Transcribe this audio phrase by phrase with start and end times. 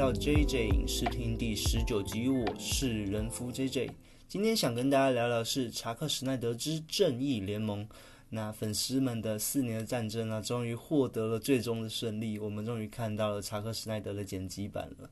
[0.00, 3.90] 到 JJ 影视厅第十九集，我是人夫 JJ。
[4.26, 7.84] 今天想跟大家聊聊是查克·史奈德之《正义联盟》。
[8.30, 15.10] 那粉丝们的四年的战争啊，终于获得了最终的胜利，我们终于看到了查克·史奈德的剪辑版了。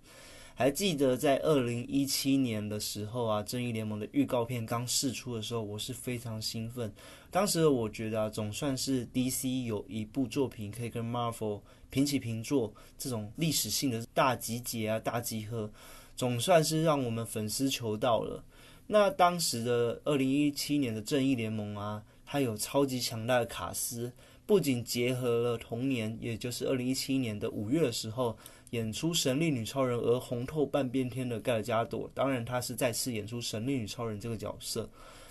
[0.55, 6.91] 还记得在二零一七年的时候啊，《正义联盟》的预告片刚释出的时候，我是非常兴奋。
[7.31, 11.61] 当时我觉得啊，总算是 DC 有一部作品可以跟 Marvel
[11.91, 15.71] 平起平坐，这种历史性的大集结啊、大集合，
[16.17, 18.45] 总算是让我们粉丝求到了。
[18.87, 24.13] 那当时的二零一七年的《正义联盟》啊，它有超级强大的卡斯，
[24.47, 28.37] 不仅结合了同年，也就是二零一七年的五月的时候。
[28.73, 34.87] 演出神力女超人而红透半边天的盖尔加朵，当然她是再次演出神力女超人这个角色。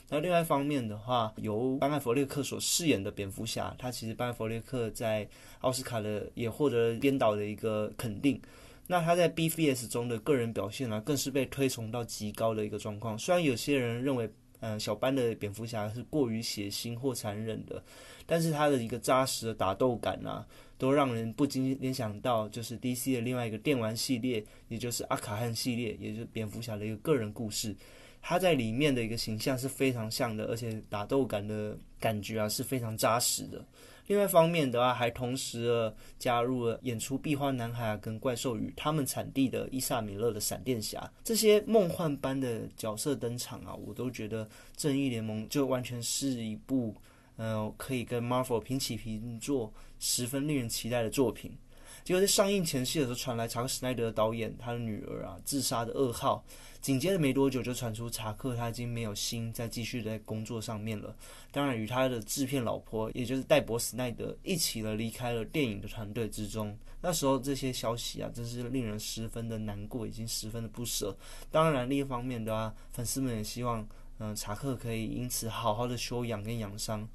[0.09, 5.27] 那另外一方面的话，由班艾弗列克所饰演的蝙蝠侠，他其实班艾弗列克在
[5.59, 8.41] 奥斯卡的也获得编导的一个肯定。
[8.87, 13.17] 那他在 BVS 中的个人表现呢，更是被推崇到极高的一个状况。
[13.17, 14.29] 虽然有些人认为，
[14.61, 17.83] 嗯，小班的蝙蝠侠是过于血腥或残忍的，
[18.25, 20.45] 但是他的一个扎实的打斗感啊。
[20.79, 27.75] 都让人不禁联想到，就是 DC 的另外一个电玩系列，也就是阿卡汉系列，也就是蝙蝠侠的一个个人故事。
[28.21, 33.65] 他在里面的一个形象是非常像的，而且打斗感的感觉啊是非常扎实的。
[34.07, 46.95] 另外一方面的话，还同时加入了演出壁花男孩跟怪兽与他们产地的伊萨米勒的闪电侠这些梦幻般的角色登场啊，我都觉得正义联盟就完全是一部。
[47.39, 51.55] 嗯，可以跟 Marvel 平起平坐，十分令人期待的作品。
[52.03, 56.43] 结果在上映前夕的时候，传来查克·史奈德导演他的女儿啊自杀的噩耗。
[56.87, 61.13] 紧接着没多久，就传出查克他已经没有心再继续在工作上面了。
[61.51, 66.73] 当然，与他的制片老婆，也就是戴博·斯奈德一起了离开了电影的团队之中。
[67.01, 71.13] 那时候这些消息啊，真是令人十分的难过，已经十分的不舍。
[71.51, 73.85] 当然，另一方面的话，粉丝们也希望。
[74.19, 77.05] 嗯，查克可以因此好好的休养跟养伤。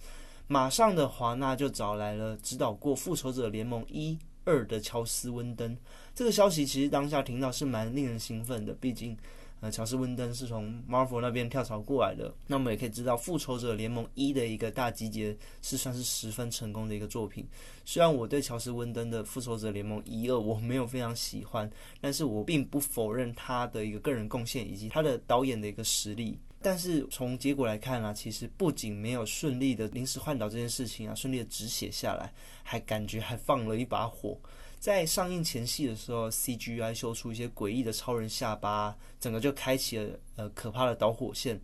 [0.48, 5.74] 马上的华纳就找来了指导过《复仇者联盟》一二的乔斯温登。
[6.14, 9.16] 这个消息其实当下听到是蛮令人兴奋的，毕竟。
[9.62, 12.34] 呃，乔斯·温登是从 Marvel 那边跳槽过来的。
[12.48, 17.46] 那我们也可以知道，《复仇者联盟一》的一个大集结是算是十分成功的一个作品。
[17.84, 21.70] 虽然我对乔斯·温登的《复仇者联盟一二》我没有非常喜欢，
[22.00, 26.36] 但是我并不否认他的一个个人贡献以及他的导演的一个实力。
[26.60, 32.32] 但是从结果来看啊，其实不仅没有顺利的临时换导这件事情啊顺利的止血下来，
[32.64, 34.36] 还感觉还放了一把火。
[34.82, 41.60] 在上映前戏的时候，CGI 修出一些诡异的超人下巴，整个就开启了呃可怕的导火线。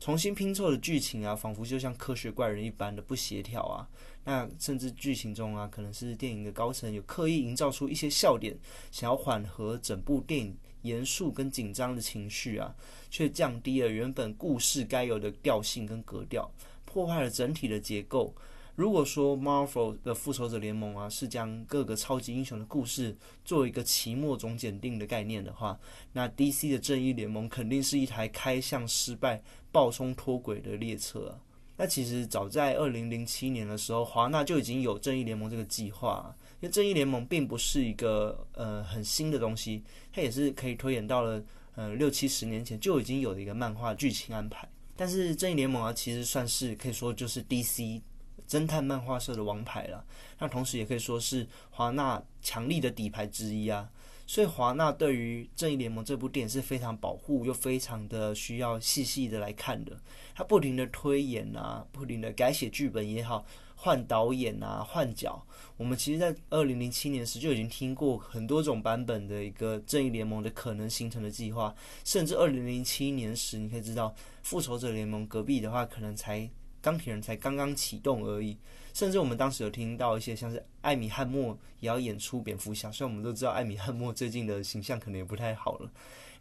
[0.00, 3.86] 重新拼凑的剧情啊，仿佛就像科学怪人一般的不协调啊。
[4.24, 8.56] 那甚至剧情中啊，可能是电影的高层有刻意营造出一些笑点，
[8.90, 12.74] 想要缓和整部电影严肃跟紧张的情绪啊，
[13.10, 16.50] 却降低了原本故事该有的调性跟格调，
[16.86, 18.34] 破坏了整体的结构。
[18.76, 25.80] 如果说 Marvel 的复仇者联盟啊是将各个超级英雄的故事做一个期末总检定的概念的话，
[26.12, 29.42] 那 DC 的正义联盟肯定是一台开向失败、
[29.72, 31.40] 爆冲脱轨的列车啊。
[31.78, 39.82] 那其实早在二零零七年的时候，华纳就已经有正义联盟这个计划，因为正义联盟并不是一个呃很新的东西，
[40.12, 41.42] 它也是可以推演到了
[41.76, 44.68] 呃六七十年前就已经有的一个漫画剧情安排。
[44.94, 48.02] 但是正义联盟啊，其实算是可以说就是 DC。
[48.48, 50.04] 侦探漫画社的王牌了，
[50.38, 53.90] 那同时也可以说是华纳强力的底牌之一啊。
[54.28, 59.96] 所以华纳对于《正义联盟》这部电影是非常保护又非常的需要细细的来看的。
[60.34, 63.46] 他不停的推演啊，不停的改写剧本也好，
[63.76, 65.40] 换导演啊，换角。
[65.76, 71.72] 我们其实，在二零零七年时就已经听过很多种版本的一个《正义联盟》的可能形成的计划，
[72.02, 74.08] 甚至二零零七年时，你可以知道
[74.42, 76.50] 《复仇者联盟》隔壁的话，可能才。
[76.86, 78.56] 钢铁人才刚刚启动而已，
[78.94, 85.90] 甚至我们当时有听到一些像是艾米汉默也要演出蝙蝠侠，虽然我们都知道艾米汉默最近的形象可能也不太好了。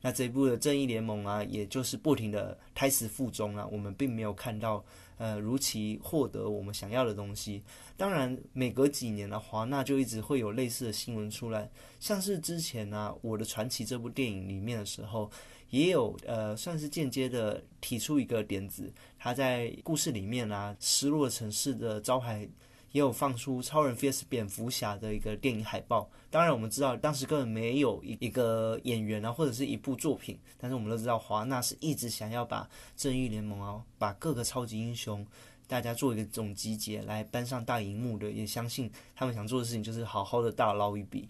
[0.02, 4.86] 那这一部的正义联盟啊，也就是不停的胎死腹中啊，我们并没有看到
[5.18, 7.64] 呃如期获得我们想要的东西。
[7.98, 11.68] 当然，每隔几年呢，华纳就一直会有类似的新闻出来，
[12.00, 15.32] 像是之前啊《我的传奇》这部电影里面的时候。
[15.76, 18.90] 也有呃，算是间接的提出一个点子，
[19.20, 22.48] 他在故事里面啊，失落城市的招牌
[22.94, 26.10] 也有放出超人 vs 蝙蝠侠的一个电影海报。
[26.32, 35.28] 当然，我们知道当时根本没有一一个演员啊，或者是一部作品，但是我们都知道华纳是一直想要把正义联盟啊，把各个超级英雄
[35.68, 41.28] 大家做一个这种集结来搬上大荧幕的，也相信他们想做的事情就是好好的大捞一笔。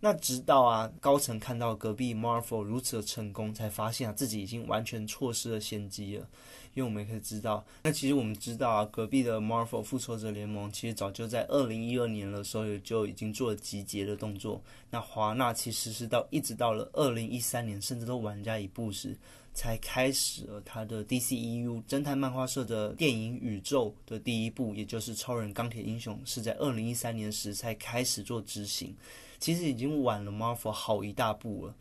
[0.00, 6.26] 那直到啊高层看到隔壁 Marvel 如此的成功，才发现啊自己已经完全错失了先机了。
[6.74, 14.62] 因为我们也可以知道，那其实我们知道啊，隔壁的 Marvel 复仇者联盟其实早就在二零一二年的时候就已经做了集结的动作。
[14.88, 19.16] 那华纳其实是到一直到了二零一三年，甚至都晚加一步时，
[19.52, 28.94] 才开始了他的 DCEU 侦探漫画社的电影宇宙的第一部，也就是超人钢铁英雄，是在二零一三年时才开始做执行。
[29.38, 31.74] 其实已经晚了 Marvel 好一大步了。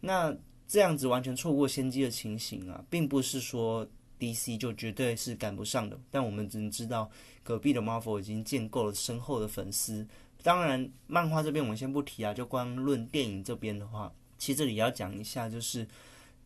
[0.00, 0.36] 那
[0.66, 3.86] 这样子完全错过先机的情形啊，并不是说。
[4.20, 7.08] DC 就绝对是赶不上的，但我们只能知道
[7.44, 10.04] 隔壁的 Marvel 已经建构了深厚的粉丝。
[10.42, 15.86] 当然，漫画这边我们先不提啊，就光论电影这边的话，其实这里要讲一下，就是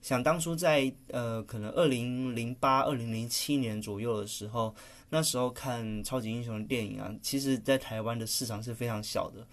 [0.02, 4.74] 想当初在呃，可能二零零八、二零零七年左右的时候，
[5.08, 9.46] 那时候看超级英雄的电影啊，其实在台湾的市场是非常小的。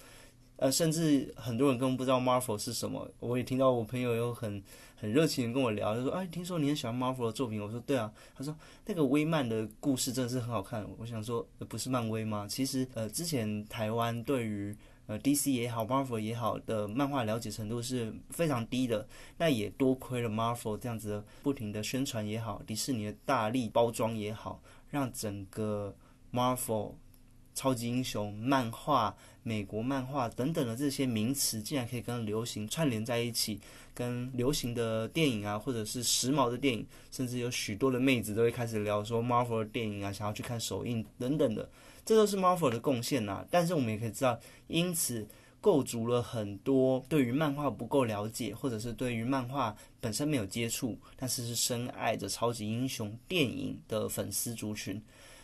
[0.62, 3.10] 呃，甚至很多人根本不知道 Marvel 是什么。
[3.22, 4.62] 我也听到我朋友有很
[4.98, 8.54] 很热情的跟我聊，就说：“哎，听说你很喜欢 Marvel 的作品。”我说：“对啊。”他说
[8.86, 14.76] ：“那个威漫的故事真的是很好看。”我想说：“不是漫威吗？”其实，呃，之前台湾对于
[15.08, 19.08] 呃 DC 也好，Marvel 也好的漫画了解程度是非常低的。
[19.38, 25.96] 那也多亏了 Marvel 这样子的不停的宣传也好，迪士尼的大力包装也好，让整个
[26.34, 26.96] Marvel
[27.60, 29.14] 超级英雄漫画。
[29.42, 33.60] 美国漫画等等的这些名词，竟然可以跟流行串联在一起，
[33.96, 41.68] 跟流行的电影啊，或者是时髦的电影，甚至有许多的妹子都会开始聊说 Marvel 的电影啊，想要去看首映等等的，
[42.06, 43.44] 这都是 Marvel 的贡献呐。
[43.50, 45.28] 但是我们也可以知道，因此
[45.60, 55.02] 构筑了很多对于漫画不够了解，或者是对于漫画本身没有接触，但是是深爱着超级英雄电影的粉丝族群。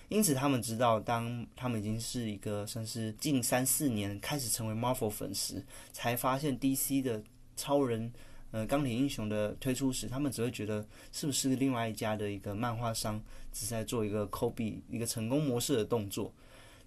[0.10, 7.22] 因此，他们知道，当他们已经是一个算是近三四年开始成为 Marvel 粉丝，才发现 DC 的
[7.56, 8.12] 超人、
[8.52, 13.22] 呃钢铁英雄的推出时，他们只会觉得是不是另外一家的一个漫画商
[13.52, 16.32] 只在做一个 copy 一个成功模式的动作。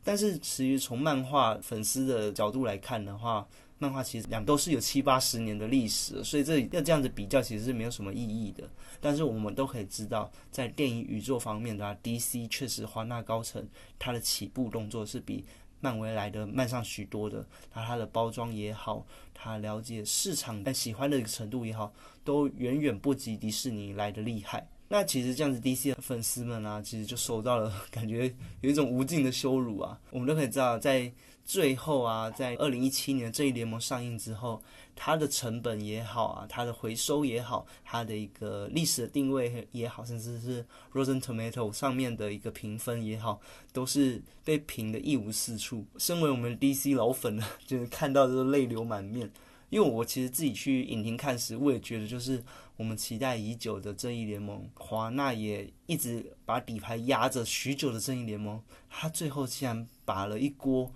[0.05, 3.47] 但是，其实从漫画粉丝的角度来看的话，
[3.79, 8.69] 漫画其实两都是有七八十年的历史，所以这要这样子比较其实是没有什么意义的。
[9.01, 13.67] 但是我们都可以知道，在电影宇宙方面的 DC 确实华纳高层
[13.99, 15.45] 它的起步动作是比
[15.81, 17.47] 漫威来的慢上许多的。
[17.73, 21.93] 那它的包装也好，它了解市场但喜欢的程度也好，
[22.25, 24.69] 都远远不及迪士尼来的厉害。
[24.91, 30.01] 那其实这样子，DC 的粉丝们啊，其实就受到了感觉有一种无尽的羞辱啊。
[30.11, 31.13] 我们都可以知道，在
[31.49, 34.63] 最后啊，在二零一七年《正义联盟》上映之后，
[34.95, 40.63] 它的成本也好啊，它的回收也好，它的一个历史的定位也好，甚至是
[40.93, 43.41] Rotten Tomato 上面的一个评分也好，
[43.73, 45.87] 都是被评的一无是处。
[45.97, 49.33] 身为我们 DC 老粉呢，就是看到都泪流满面。
[49.71, 52.45] 因为我其实自己去影厅看时，我也觉得就是
[52.77, 58.59] 我们期待已久的《正义联盟》，华纳也一直把底牌压着许久的《正义联盟》，
[58.91, 60.93] 它最后竟然把了一锅。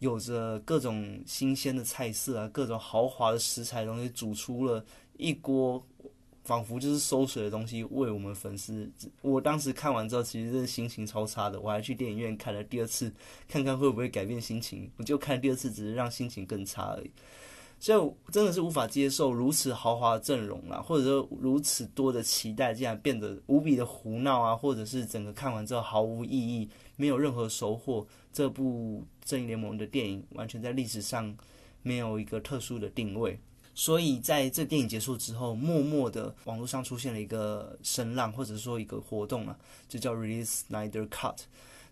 [0.00, 4.84] 有着各种新鲜的菜色啊，各种豪华的食材东西，煮出了
[5.16, 5.82] 一锅
[6.42, 8.90] 仿佛就是收水的东西，为我们粉丝。
[9.22, 11.58] 我当时看完之后，其实真的心情超差的。
[11.58, 13.10] 我还去电影院看了第二次，
[13.48, 14.90] 看看会不会改变心情。
[14.98, 17.10] 我就看第二次，只是让心情更差而已。
[17.80, 28.06] 所以真的是无法接受如此豪华的阵容啊，或者说如此多的期待，竟然变得无比的胡闹啊，或者是整个看完之后毫无意义，没有任何收获。
[28.34, 31.34] 这部正义联盟的电影完全在历史上
[31.82, 33.38] 没有一个特殊的定位，
[33.76, 39.56] 所以在这电影结束之后，默默的网络上出现了一个声浪，或者说一个活动啊，
[39.88, 41.36] 就叫 Release Snyder Cut。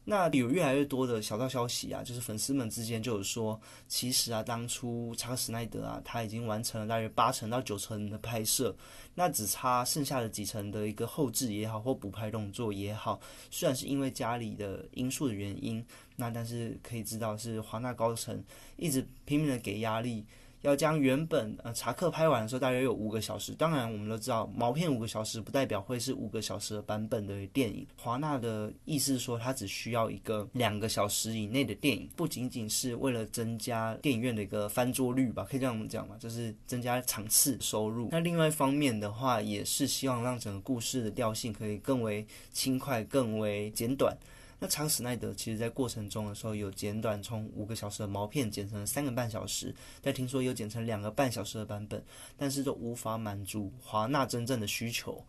[0.05, 8.75] 那有越来越多的小道消息啊，就是粉丝们之间就有说，其实啊，当初查克·史奈德啊，他已经完成了大约八成到九成的拍摄，
[9.15, 15.85] 那只差剩下的几成的一个后置也好，或补拍动作也好，虽然是因为家里的因素的原因，
[16.17, 18.43] 那但是可以知道是华纳高层
[18.77, 20.27] 一直拼命的给压力。
[20.63, 27.87] 要将原本呃查克拍完的时候大约有五个小时，当然我们都知道毛片五个小时不代表会是五个小时的版本的电影。
[27.97, 38.09] 华纳的意思是说，它只需要一个两个小时以内的电影，不仅仅是为了增加电影院的一个翻桌率吧，可以这样讲嘛，就是增加场次收入。
[38.13, 44.17] 那另外一方面的话，也是希望让整个故事的调性可以更为轻快、更为简短。
[44.63, 52.01] 那查史奈德其实在过程中的时候有简短，从五个小时的毛片剪成了三个半小时，但听说有剪成两个半小时的版本，
[52.37, 55.21] 但是都无法满足华纳真正的需求，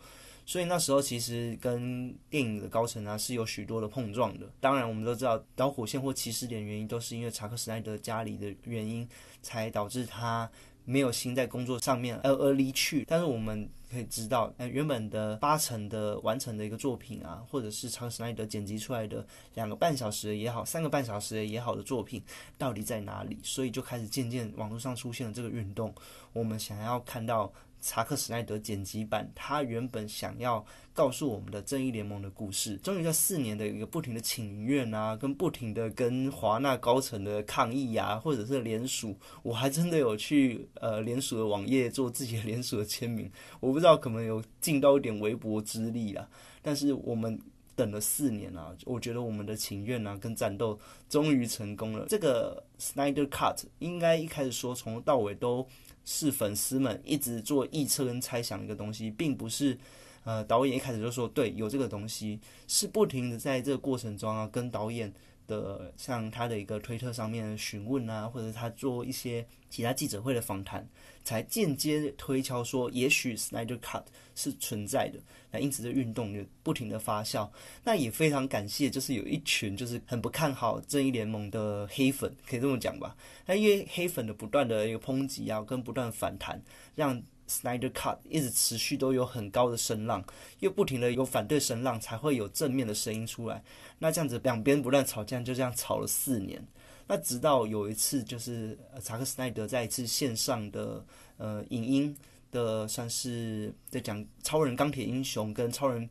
[0.45, 4.47] 所以那时候其实跟电影的高层啊是有许多的碰撞的。
[4.59, 9.09] 当然，我们都知道导火线或起始点原因都是因为查克·史奈德家里的原因，
[9.41, 10.47] 才导致他
[10.85, 13.05] 没有心在工作上面而而离去。
[13.07, 19.25] 但是我们可以知道，呃，原本的八成的完成的一个作品啊，或者是长·史奈德剪辑出来的
[19.55, 22.23] 两个半小时也好，三个半小时也好的作品，
[22.57, 23.39] 到底在哪里？
[23.43, 25.93] 所以就开始渐渐网络上出现了这个运动，
[26.31, 27.51] 我们想要看到。
[27.85, 46.25] 查克·史奈德剪辑版，他原本想要告诉我们的正义联盟的故事，终于在四年的一个不停的请愿啊，跟不停的跟华纳高层的抗议啊，或者是联署，我还真的有去呃联署的网页做自己的 联署的签名，我不知道可能有尽到一点微薄之力啊，
[46.61, 47.37] 但是我们
[47.75, 52.05] 等了四年啊，我觉得我们的情愿啊跟战斗终于成功了。
[52.07, 55.67] 这个 Snyder Cut 应该一开始说从头到尾都。
[56.05, 59.77] 是粉丝们一直做臆测跟猜想一个东西，并不是，
[60.25, 65.13] 呃，导演一开始就说对有这个东西，是不停的在这个过程中啊，跟导演
[65.47, 70.87] 的像他的一个推特上面询问啊，或者他做一些其他记者会的访谈。
[71.23, 74.03] 才间接推敲说，也许 Snyder Cut
[74.35, 75.17] 是存在的。
[75.49, 77.49] 那因此这运动就不停的发酵。
[77.81, 83.15] 那也非常感谢，就是有一群就是很不看好正义联盟的黑粉，可以这么讲吧。
[83.45, 86.61] 那因为黑粉的不断的一个抨击啊，跟不断反弹，
[86.93, 87.21] 让
[87.61, 90.23] Snyder Cut 一直持续都有很高的声浪，
[90.59, 93.63] 又不停的有反对声浪，才会有正面的声音出来。
[93.99, 96.65] 那这样子两边不断吵架，就这样吵了四年。
[97.07, 101.05] 那直到有一次，就是查克·斯奈德在一次线上的
[101.37, 102.17] 呃影音
[102.51, 106.09] 的，算是在讲超人、钢铁英雄跟超人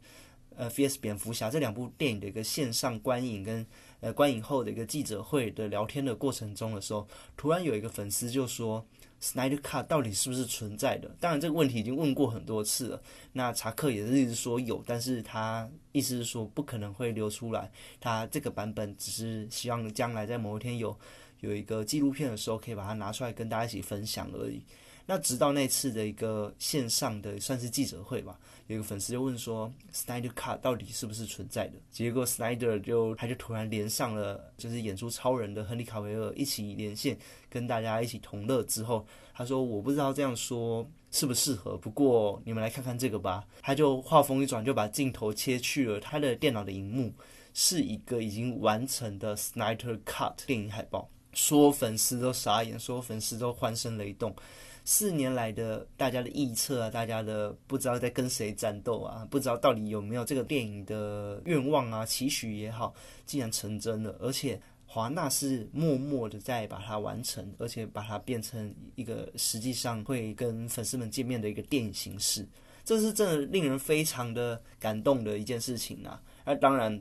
[0.55, 3.67] 呃 VS 蝙蝠侠这两部电影的一个线上观影跟
[4.01, 8.87] 呃观影后的一个记者会的聊天的过程中的时候，突然有一个粉丝就说。
[9.23, 11.09] Snyder Cut 到底是不是存在的？
[11.21, 13.03] 当然这个问题已经问过很多次了。
[13.33, 17.71] 那查克也是一直说有，但是他意思是说不可能会流出来。
[18.01, 20.99] 他这个版本只是希望将来在某一天有
[21.39, 24.61] 有一个纪录片的时候，可以把它拿出来跟大家一起分享而已。
[25.07, 28.39] 那直到那次的一个线上的算是记者会吧。
[28.69, 31.75] 有个粉丝就问说，Snyder Cut 到底是不是存在的？
[31.91, 37.19] 结果 Snyder 就他就突然连上了，就是演出超人的亨利卡维尔一起连线，
[37.51, 39.05] 跟大家一起同乐之后，
[39.35, 43.45] 他说我不知道这样说适不适合，不过你们来看看这个吧。
[43.61, 47.13] 他就话锋一转，就把镜头切去了他的电脑的荧幕，
[47.53, 54.35] 是一个已经完成的 Snyder Cut 电影海报，说粉丝都傻眼，说粉丝都欢声雷动。
[54.85, 62.93] 四年来的大家的臆测啊，大家的不知道在跟谁战斗啊，不知道到底有没有这个电影的愿望啊、期许也好，
[63.25, 64.17] 竟然成真了。
[64.19, 72.47] 而且华纳是默默的在把它完成，而且把它变成一个实际上会跟粉丝们见面的一个电影形式。
[72.85, 76.21] 这是真的令人非常的感动的一件事情啊！
[76.45, 77.01] 那当然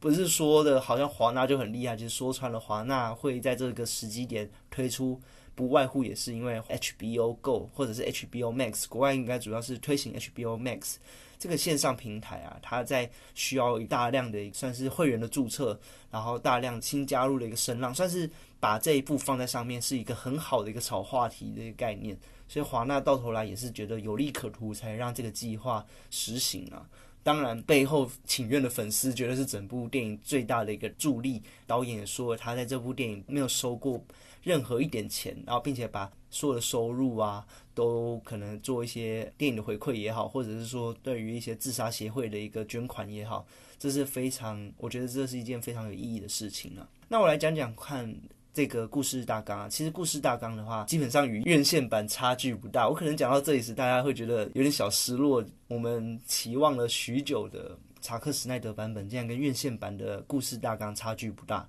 [0.00, 5.20] 不是说的好像华纳就很厉害，就是说穿了华纳会在这个时机点推出。
[5.58, 10.98] 不外乎也是因为 HBO Go 或者是 HBO Max，国外应该主要是推行 HBO Max
[11.36, 15.76] 这个线上平台啊，它在需要大量的算是会员的注册，
[16.12, 22.16] 然后大量新加入的一个声浪，算是把这一步放在上面，是一个很好的一个炒话题的一个概念。
[22.46, 26.88] 所以华纳到头来也是觉得有利可图，才让这个计划实行啊。
[27.24, 31.42] 当然，背后请愿的粉丝觉得是整部电影最大的一个助力。
[31.66, 34.00] 导演也说，他在这部电影没有收过。
[34.42, 43.46] 任何一点钱，然后并且把所有的收入啊，都可能做一些电影的回馈也好，或者是说对于一些自杀协会的一个捐款也好，
[43.78, 46.88] 这是非常，我觉得这是一件非常有意义的事情啊。
[47.08, 48.14] 那我来讲讲看
[48.52, 49.68] 这个故事大纲啊。
[49.68, 52.88] 其实故事大纲的话，基本上与院线版差距不大。
[52.88, 55.44] 我可能讲到这里时，大家会觉得有点小失落。
[55.68, 61.66] 我们期望了许久的查克·史奈德版本，竟然跟院线版的故事大纲差距不大。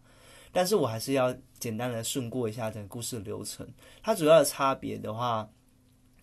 [0.51, 3.67] 但是我还是要简单的顺过一下整个故事的流程。
[4.01, 5.49] 它主要的差别的话，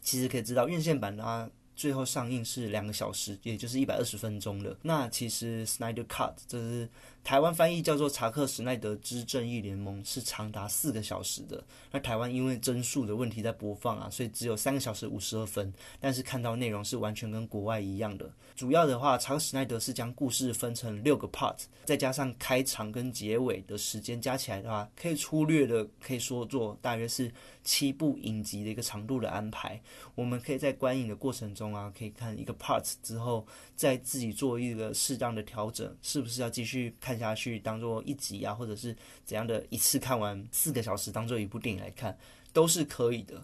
[0.00, 4.76] 其实可以知道，院线版它，最后上映是两个小时，也就是一百二十分钟的。
[4.83, 6.88] 那其实 Snyder Cut 这是。
[7.25, 11.61] 台湾翻译叫做《查克·史奈德之正义联盟》，是长达四个小时的。
[11.90, 15.75] 那台湾因为帧数的问题在播放啊，所以只有三个小时五十二分。
[15.99, 18.30] 但是看到内容是完全跟国外一样的。
[18.57, 27.31] 主要的话，查克·史奈德是将故事分成六个 part，再加上开场跟结尾的时间加起来的话，可以粗略的可以说做大约是
[27.63, 29.79] 七部影集的一个长度的安排。
[30.15, 33.47] 我们可以在观影的过程中啊，可以看一个 part 之后，
[33.77, 37.17] 再自己做一个适当的调整，是不是要继续看？
[37.17, 38.95] 下去当做一集啊，或者是
[39.25, 42.17] 怎样的一次看完四个小时当做一部电影来看，
[42.53, 43.43] 都是可以的。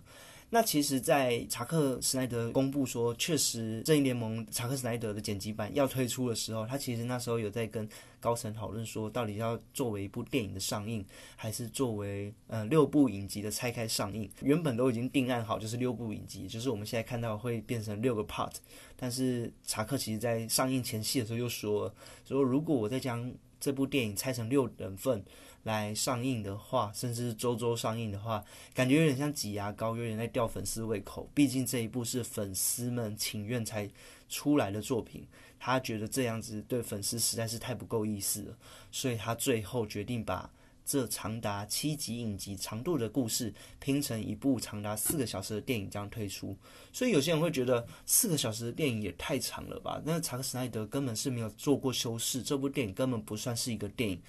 [0.54, 7.88] 那其实，在查克·史奈德公布说，确实《正义联盟》查克·史奈德的剪辑版要推出的时候，他其实那时候有在跟
[8.20, 11.02] 高层讨论说，到底要作为一部电影的上映，
[11.36, 14.30] 还是作为呃六部影集的拆开上映。
[14.42, 18.52] 原本都已经定案好，就是六部影集，就是我们现在看到会变成六个 part。
[18.94, 21.90] 但是查克其实在上映前夕的时候又说，
[22.26, 25.24] 说如果我再将这部电影拆成六等份。
[25.64, 31.30] 来上映的话，甚至是周周上映的话，感觉有点像挤牙膏，有点在吊粉丝胃口。
[31.32, 33.88] 毕竟这一部是粉丝们请愿才
[34.28, 35.26] 出来的作品，
[35.60, 38.56] 他觉得这样子对粉丝实在是太不够意思了，
[38.90, 40.50] 所以他最后决定把
[40.84, 46.56] 这长达七集影集长度的故事拼成一部长达四个小时的电影这样推出。
[46.92, 50.02] 所以有些人会觉得四个小时的电影也太长了吧？
[50.04, 54.20] 那查克·斯奈德根本是没有做过修饰，这部电影根本不算是一个电影。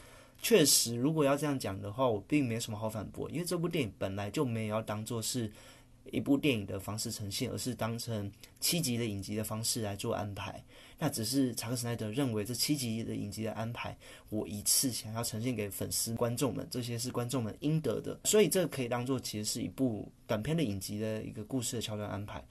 [0.44, 5.50] 确实，如果要这样讲的话，我并没有什么好反驳，因为这部电影本来就没有要当做是
[6.12, 10.62] 一部电影的方式呈现，而是当成七集的影集的方式来做安排。
[11.00, 13.98] 那只是查克·斯奈德认为这七集的影集的安排，
[14.30, 22.46] 我一次想要呈现给粉丝观众们，这些是观众们应得的，所以这可以当做其实是一部短片的影集的一个故事的桥段安排。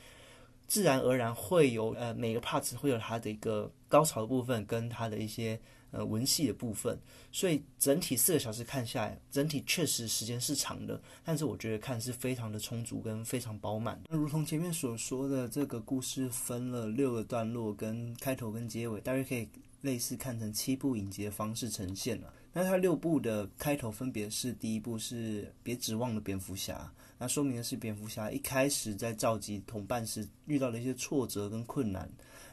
[0.67, 5.61] 自然而然会有呃每个 part 会有它的一个高潮的部分跟它的一些。
[5.93, 6.99] 呃，文戏的部分，
[7.31, 14.03] 所以整体四个小时看下来，整体确实时间是长的，但是我觉得看是非常的充足跟非常饱满。
[14.09, 19.47] 那如同前面所说的，这个故事分了六个段落，跟开头跟结尾，大家可以
[19.83, 22.33] 类似看成七部影集的方式呈现了。
[22.55, 32.11] 那它六部的开头分别是：第一部是别指望了蝙蝠侠，那说明的是蝙蝠侠一开始在召集同伴时遇到了一些挫折跟困难。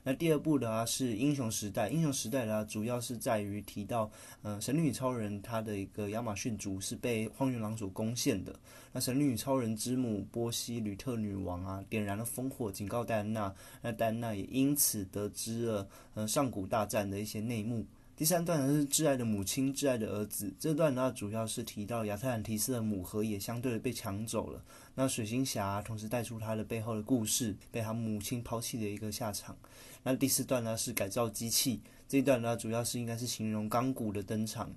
[0.09, 4.09] 那第二部的话是英雄时代，英雄时代呢主要是在于提到，
[4.41, 8.59] 呃，神女超人她的一个亚马逊族是被荒原狼所攻陷的。
[8.91, 13.53] 那神女超人之母波西吕特女王啊，点燃了烽火，警告戴安娜，
[13.83, 17.85] 那戴安娜也因此得知了，呃，上古大战的一些内幕。
[18.17, 20.51] 第三段呢是挚爱的母亲，挚爱的儿子。
[20.59, 24.61] 这段呢主要是提到亚特兰提斯的母盒也相对的被抢走了。
[24.95, 29.55] 那水星侠同时带出他的背后的故事，被他母亲抛弃的一个下场。
[30.03, 34.71] 那第四段呢是改造机器，这一段呢主要是应该是形容钢骨的登场。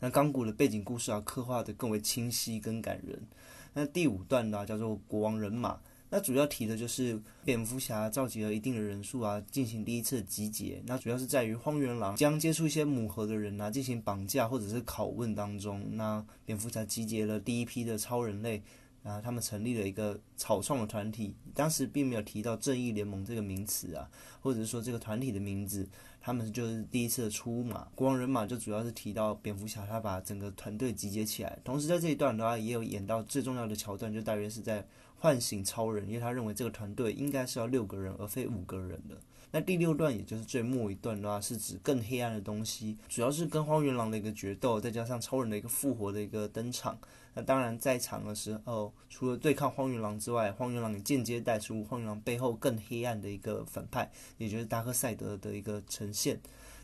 [0.00, 3.20] 那钢骨的背景故事啊刻画的更为清晰跟感人。
[3.74, 5.78] 那第五段呢叫做国王人马。
[6.10, 10.80] 那主要提的就是蝙蝠侠召集了一定的人数啊，进行第一次集结。
[10.86, 15.84] 那主要是在于荒原狼将接触一些母盒的人啊，进行绑架或者是拷问当中。
[15.96, 18.62] 那蝙蝠侠集结了第一批的超人类
[19.08, 21.34] 啊，他们成立了一个草创的团体。
[21.54, 24.08] 当时并没有提到正义联盟这个名词啊，
[24.40, 25.88] 或者是说这个团体的名字。
[26.20, 31.58] 他们就是第一次的出马，国王人马就主要是提到蝙蝠侠，他把整个团队集结起来。
[31.64, 34.86] 同时在这一段的话，也有演到最重要的桥段，就大约是在。
[35.20, 39.18] 唤醒超人，因为他认为这个团队应该是要六个人，而非五个人的。
[39.50, 46.96] 那第六段，也就是最末一段的话，是指更黑暗的东西，主要是跟荒原狼的一个决斗，再加上超人的一个复活的一个登场。
[47.34, 56.40] 那当然，在场的时候，除了对抗荒原狼之外，荒原狼也间接带出荒原狼背后更黑暗的一个反派，也就是达克赛德的一个呈现。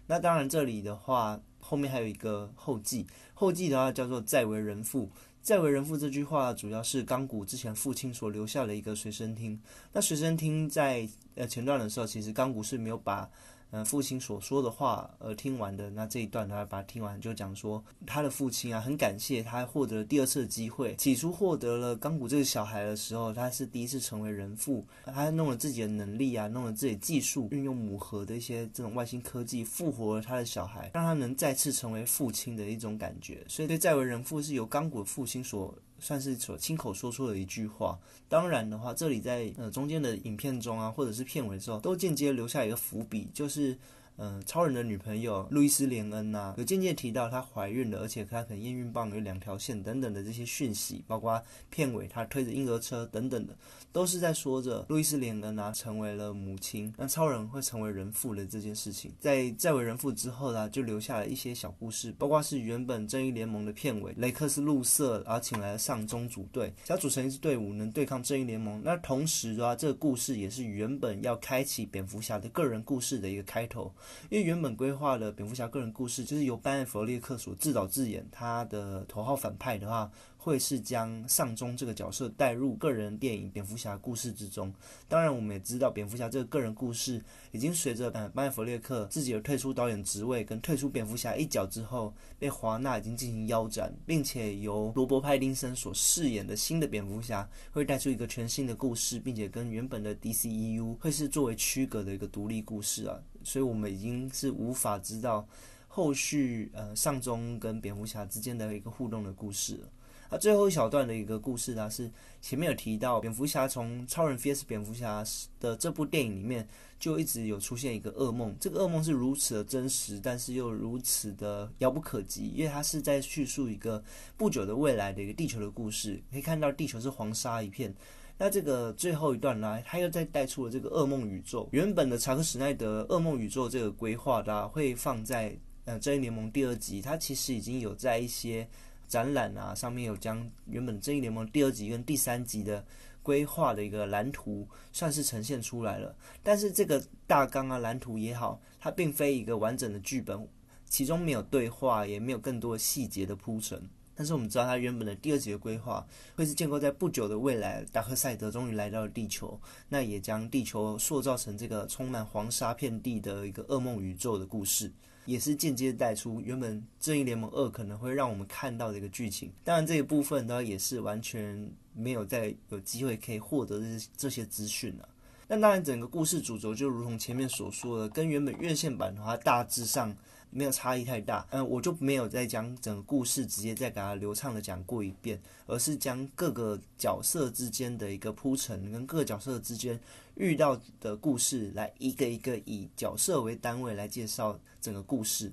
[0.07, 5.11] 那当然，这里的话，后面还有一个后记，后记的话叫做再为人父。
[5.43, 9.61] 再为人父这句话，主要是钢骨之前父亲所留下的一个随身听。
[9.93, 13.29] 那随身听在呃前段的时候，其实钢骨是没有把。
[13.71, 20.95] 嗯，父亲所说的话，而听完的那这一段，他把它听完，就讲说他的父亲啊，很感谢他获得了第二次的机会。
[20.97, 33.45] 起初获得了钢骨这个小孩的时候，他是第一次成为人父，他弄了自己的能力啊，弄了自己技术，运用母盒的一些这种外星科技，复活了他的小孩，让他能再次成为父亲的一种感觉。
[33.49, 35.75] 所以，对再为人父是由钢骨父亲所。
[35.99, 37.99] 算是所亲口说出的一句话。
[38.29, 43.79] 当然的话，这里在呃中间的影片中啊，或者是片尾之后，都间接留下一个伏笔，就是。
[44.17, 53.57] 嗯，超人的女朋友路易斯·连恩呐，有间接提到她怀孕了，而且她可能验孕棒有两条线等等的这些讯息，包括片尾她推着婴儿车等等的，
[53.93, 59.13] 都是在说着路易斯·连恩啊成为了母亲，那超人会成为人父的这件事情。
[59.19, 68.81] 在在为人父之后呢，就留下了一些小故事，包括是原本正义联盟的片尾，雷克斯·路瑟而请来了上中组队，想组成一支队伍能对抗正义联盟。
[68.85, 73.93] 那同时的话，这个故事也是原本要开启蝙蝠侠的个人故事的一个开头。
[74.31, 84.73] 因为原本规划的蝙蝠侠个人故事就是由班艾弗列克所自导自演，他的头号反派的话会是将上中这个角色带入个人电影《蝙蝠侠》故事之中。
[85.09, 103.19] 当然，我们也知道蝙蝠侠这个个人故事已经随着呃班艾弗列克自己的退出导演职位跟退出蝙蝠侠一角之后，被华纳已经进行腰斩，并且由罗伯·派丁森所饰演的新的蝙蝠侠会带出一个全新的故事，并且跟原本的 DCEU 会是作为区隔的一个独立故事啊。
[103.45, 105.47] 所以我们已经是无法知道
[105.87, 109.89] 后续呃上中跟蝙蝠侠之间的一个互动的故事了。
[110.31, 115.23] 那最后一小段的一个故事呢，是前面有提到，蝙蝠侠从超人 vs 蝙蝠侠
[115.61, 116.67] 的这部电影里面，
[116.99, 118.57] 就一直有出现一个噩梦。
[118.59, 124.03] 这个噩梦是如此的真实，但是又如此的遥不可及，因为它是在叙述一个
[124.37, 126.21] 不久的未来的一个地球的故事。
[126.33, 127.95] 可以看到地球是黄沙一片。
[128.37, 131.69] 那这个最后一段呢，他又再带出了这个噩梦宇宙。
[131.73, 138.69] 原本的查克史奈德噩梦宇宙这个规划的会放在呃正义联盟第二集，它其实已经有在一些。
[139.07, 142.85] 展览啊，上面有将原本《正义联盟》第二集跟第三集的
[143.23, 146.17] 规划的一个蓝图，算是呈现出来了。
[146.43, 150.49] 但是这个大纲啊、蓝图也好，它并非一个完整的剧本，
[150.87, 153.81] 其中没有对话，也没有更多细节的铺陈。
[154.15, 164.93] 但是我们知道，它原本的第二集的规划会是建构在不久的未来，达克赛德终于来到了地球，那也将地球塑造成这个充满黄沙遍地的一个噩梦宇宙的故事。
[165.27, 169.51] 也是间接带出原本《正义联盟二》可能会让我们看到的一个剧情。
[169.65, 175.09] 当然，这一部分呢也是完全没有再有机会可以获得这这些资讯了。
[175.49, 180.15] 那当然，整个故事主轴就如同前面所说的，跟原本院线版的话大致上
[180.55, 181.45] 没有差异太大。
[181.51, 189.99] 嗯，我就没有再将整个故事直接再给它流畅的讲过一遍，而是将各个角色之间的一个铺陈跟各个角色之间。
[190.37, 195.53] 遇到的故事，来一个一个以角色为单位来介绍整个故事。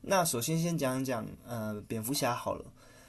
[0.00, 2.64] 那首先先讲讲呃蝙蝠侠好了。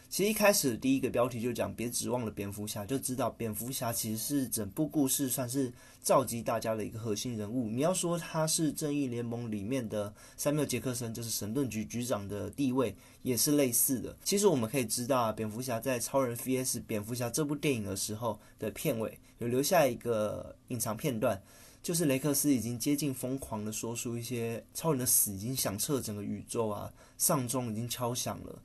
[0.10, 7.70] 其实一开始第一个标题就讲别指望了蝙蝠侠，就知道蝙蝠侠其实是整部故事算是召集大家的一个核心人物。
[7.70, 14.18] 你要说他是正义联盟里面的三缪杰克森，就是神盾局局长的地位，也是类似的。
[14.24, 21.40] 其实我们可以知道啊，蝙蝠侠在超人 VS 蝙蝠侠这部电影的时候的片尾有留下一个隐藏片段，
[21.84, 28.60] 就是雷克斯已经接近疯狂的说出一些超人的死已经响彻整个宇宙啊，丧钟已经敲响了。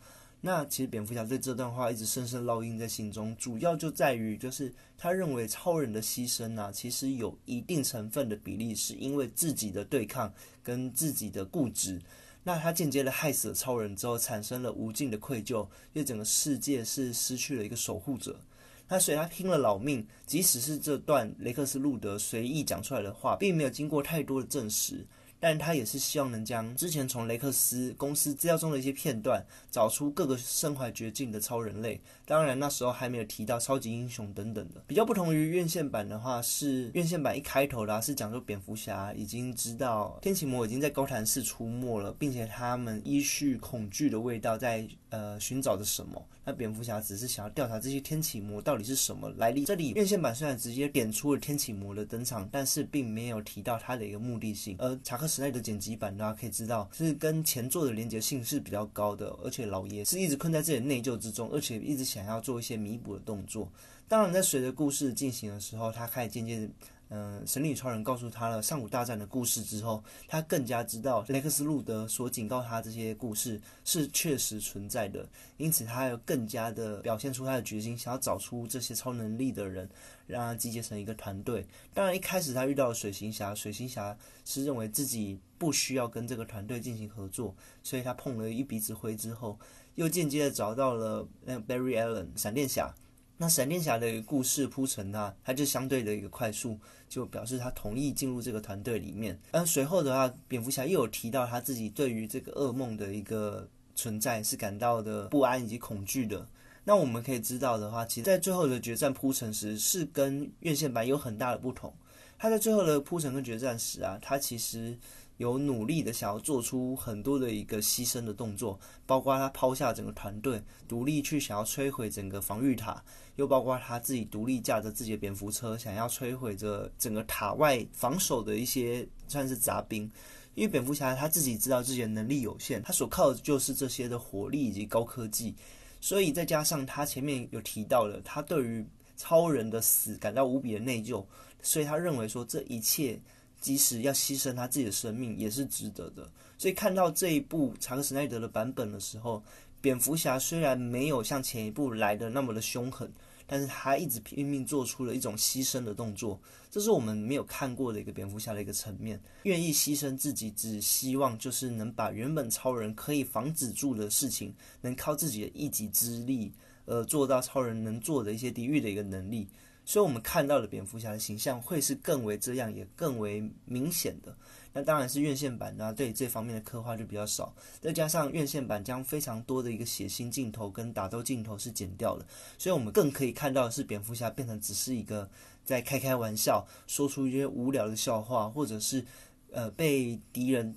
[0.46, 10.30] 那其实蝙蝠侠对这段话一直深深烙印在心中，主要就在于就是他认为超人的牺牲啊，其实有一定成分的比例是因为自己的对抗
[10.62, 11.98] 跟自己的固执。
[12.42, 15.62] 那他间接的害死了超人之后，产生了无尽的愧疚，
[15.94, 18.38] 因为整个世界是失去了一个守护者。
[18.86, 25.06] 那所以他拼了老命，即使是这段雷克斯路德随意讲出来的话，并没有经过太多的证实。
[25.46, 32.00] 但他也是希望能将之前从雷克斯公司资料中的一些片段，找出各个身怀绝境的超人类。
[32.24, 34.82] 当然那时候还没有提到超级英雄等等的。
[34.86, 46.26] 比较不同于院线版的话，是院线版一开头的是讲说蝙蝠侠已经知道天启魔已经在高谭市出没了，并且他们依序恐惧的味道在呃寻找着什么。
[46.44, 49.64] 那蝙蝠侠只是想要调查这些天启魔到底是什么来历。
[49.64, 54.76] 这里院线版虽然直接点出了天启魔的登场，但是并没有提到他的一个目的性。
[54.78, 63.68] 而查克时代的剪辑版，大家可以知道是跟前作的连接性是比较高的，而且老爷是一直困在自己的内疚之中，而且一直想要做一些弥补的动作。
[64.06, 66.70] 当然，在随着故事进行的时候，他开始渐渐。
[67.16, 75.24] 嗯，神力超人告诉他了上古大战的故事之后，他更加知道雷克斯路德所警告他这些故事是确实存在的，
[75.56, 79.88] 因此他有更加的表现出他的决心，想要找出这些超能力的人，
[80.26, 81.64] 让他集结成一个团队。
[81.92, 89.56] 当然，一开始他遇到了水行侠，水行侠是认为自己不需要跟这个团队进行合作，所以他碰了一鼻子灰之后，
[89.94, 92.92] 又间接的找到了那个 Barry Allen 闪电侠。
[93.36, 99.38] 那闪电侠的故事铺陈呢，他就相对的一个快速，就表示他同意进入这个团队里面。
[99.50, 106.46] 而随后的话，蝙蝠侠又有提到他自己对于这个噩梦的一个存在是感到的不安以及恐惧的。
[106.84, 111.92] 那我们可以知道的话，其实在最后的决战铺陈时，是跟院线版有很大的不同。
[112.38, 114.96] 他在最后的铺陈跟决战时啊，他其实。
[115.38, 123.02] 有努力的想要做出很多的一个牺牲的动作，包括他抛下整个团队，独立去想要摧毁整个防御塔，
[123.34, 130.08] 又包括他自己独立驾着自己的蝙蝠车，想要摧毁这整个塔外防守的一些算是杂兵。
[130.54, 135.52] 因为蝙蝠侠他自己知道自己的能力有限，他所靠的就是这些的火力以及高科技，
[136.00, 141.24] 所以再加上他前面有提到的，他对于超人的死感到无比的内疚，
[141.60, 143.20] 所以他认为说这一切。
[143.64, 146.30] 即使要牺牲他自己的生命，也是值得的。
[146.58, 149.42] 所以看到这一部查克·史奈德的版本的时候，
[149.80, 153.10] 蝙蝠侠虽然没有像前一部来的那么的凶狠，
[153.46, 156.38] 但是他一直拼命做出了一种牺牲的动作，
[156.70, 166.52] 这是我们没有看过的一个蝙蝠侠的一个层面，愿意牺牲自己，只希望就是能把原本超人可以防止住的事情，能靠自己的一己之力，
[166.84, 169.48] 呃，做到超人能做的一些抵御的一个能力。
[169.84, 174.34] 所以，我们看到的蝙蝠侠的形象会是更为这样，也更为明显的。
[174.72, 177.54] 那当然是院线版呢，对这方面的刻画就比较少。
[177.80, 182.26] 再加上院线版将非常多的一个血腥镜头跟打斗镜头是剪掉了，
[182.58, 185.28] 所以我们更可以看到的是蝙蝠侠变成只是一个
[185.64, 189.04] 在开开玩笑，说出一些无聊的笑话，或者是
[189.52, 190.74] 呃被敌人。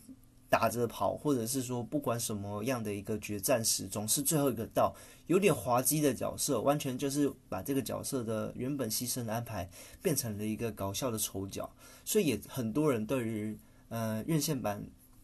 [0.49, 4.95] 打着跑，或者是说不管什么样的一个决战时，总是最后一个到，
[5.27, 9.69] 有点滑稽的角色，完全就是把这个角色的原本牺牲的安排
[10.01, 11.69] 变成了一个搞笑的丑角，
[12.05, 13.57] 所以也很多人对于
[13.89, 14.83] 呃院线版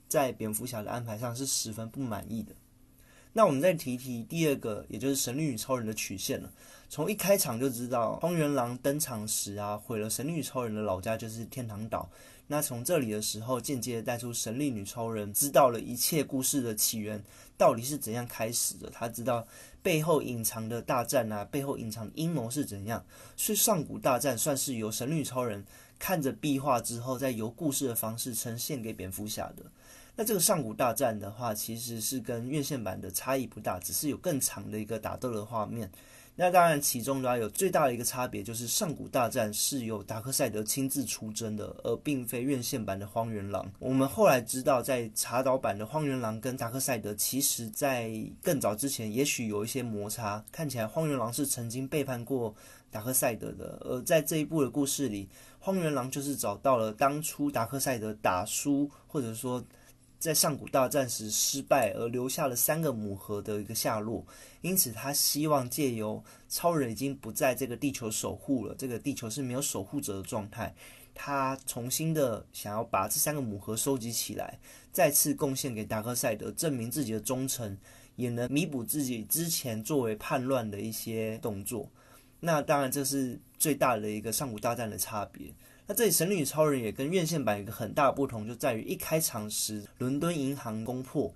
[0.09, 2.53] 在蝙蝠侠的安排上是十分不满意的。
[3.35, 6.51] 那我们再提提第二个，也就是神力女超人的曲线了。
[6.93, 12.07] 从一开场就知道，荒原狼登场时啊，毁了神力女超人的老家就是天堂岛。
[12.45, 17.19] 那从这里的时候，间接带出神力女超人知道了一切故事的起源
[17.57, 18.91] 到底是怎样开始的。
[18.91, 19.47] 他知道
[19.81, 23.03] 背后隐藏的大战啊，背后隐藏的阴谋是怎样。
[23.35, 25.65] 所以上古大战算是由神力女超人
[25.97, 29.65] 看着壁画之后，再由故事的方式呈现给蝙蝠侠的。
[30.15, 35.91] 那这个上古大战的话，其实是跟院线版的差异不大，只是有更长的一个打斗的画面。
[36.35, 43.71] 那当然，其中的话有最大的一个差别，就是上古大战是由达克赛德亲自出征的，而并非院线版的荒原狼。
[43.77, 50.43] 我们后来知道，在查岛版的荒原狼跟达克赛德，其实在更早之前，也许有一些摩擦。
[50.51, 52.55] 看起来荒原狼是曾经背叛过
[52.89, 59.63] 达克赛德的，而在这一部的故事里，荒原狼就是找到了当初达克赛德打输，或者说。
[60.23, 64.25] 在上古大战时失败而留下了三个母盒的一个下落，
[64.61, 70.73] 因此他希望借由超人已经不在这个地球守护了，这个地球是没有守护者的状态，
[71.13, 74.57] 他重新的想要把这三个母盒收集起来，
[74.93, 77.77] 再次贡献给达克赛德，证明自己的忠诚，
[78.15, 81.91] 也能弥补自己之前作为叛乱的一些动作。
[82.39, 85.53] 那当然，这是最大的一个上古大战的差别。
[85.85, 91.33] 那这里神力女超人也跟院线版有一个很大的不同，就在于一开场时伦敦银行攻破。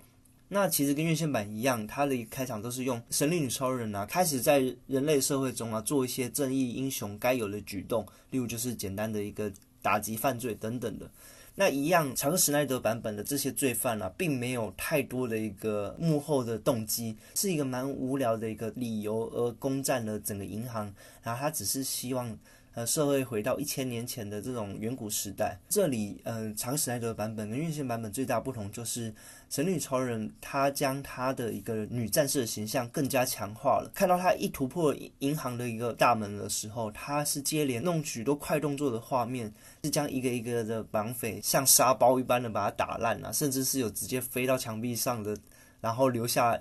[0.48, 11.12] 那其实跟院线版一样，它的开场都是用神力女超人啊，开始在人类社会中啊做一些正义英雄该有的举动，例如就是简单的一个打击犯罪等等的。
[11.54, 22.40] 那一样，查克·史奈德版本的这些罪犯啊，并没有太多的一个幕后的动机，是一个蛮无聊的一个理由而攻占了整个银行，然后他只是希望。
[22.78, 25.58] 呃，社会回到一千年前的这种远古时代。
[25.68, 29.12] 这里，呃，长史奈德版本跟院线版本最大不同就是，
[29.50, 33.90] 神女超人她将她的一个女战士的形象更加强化了。
[33.96, 39.52] 看到她一突破银行的一个大门的时候，她是接连弄许多快动作的画面，
[39.84, 45.36] 是将一个一个的绑匪像沙包一般的把它打烂啊，甚至是有直接飞到墙壁上的，
[45.82, 46.56] 然后留下。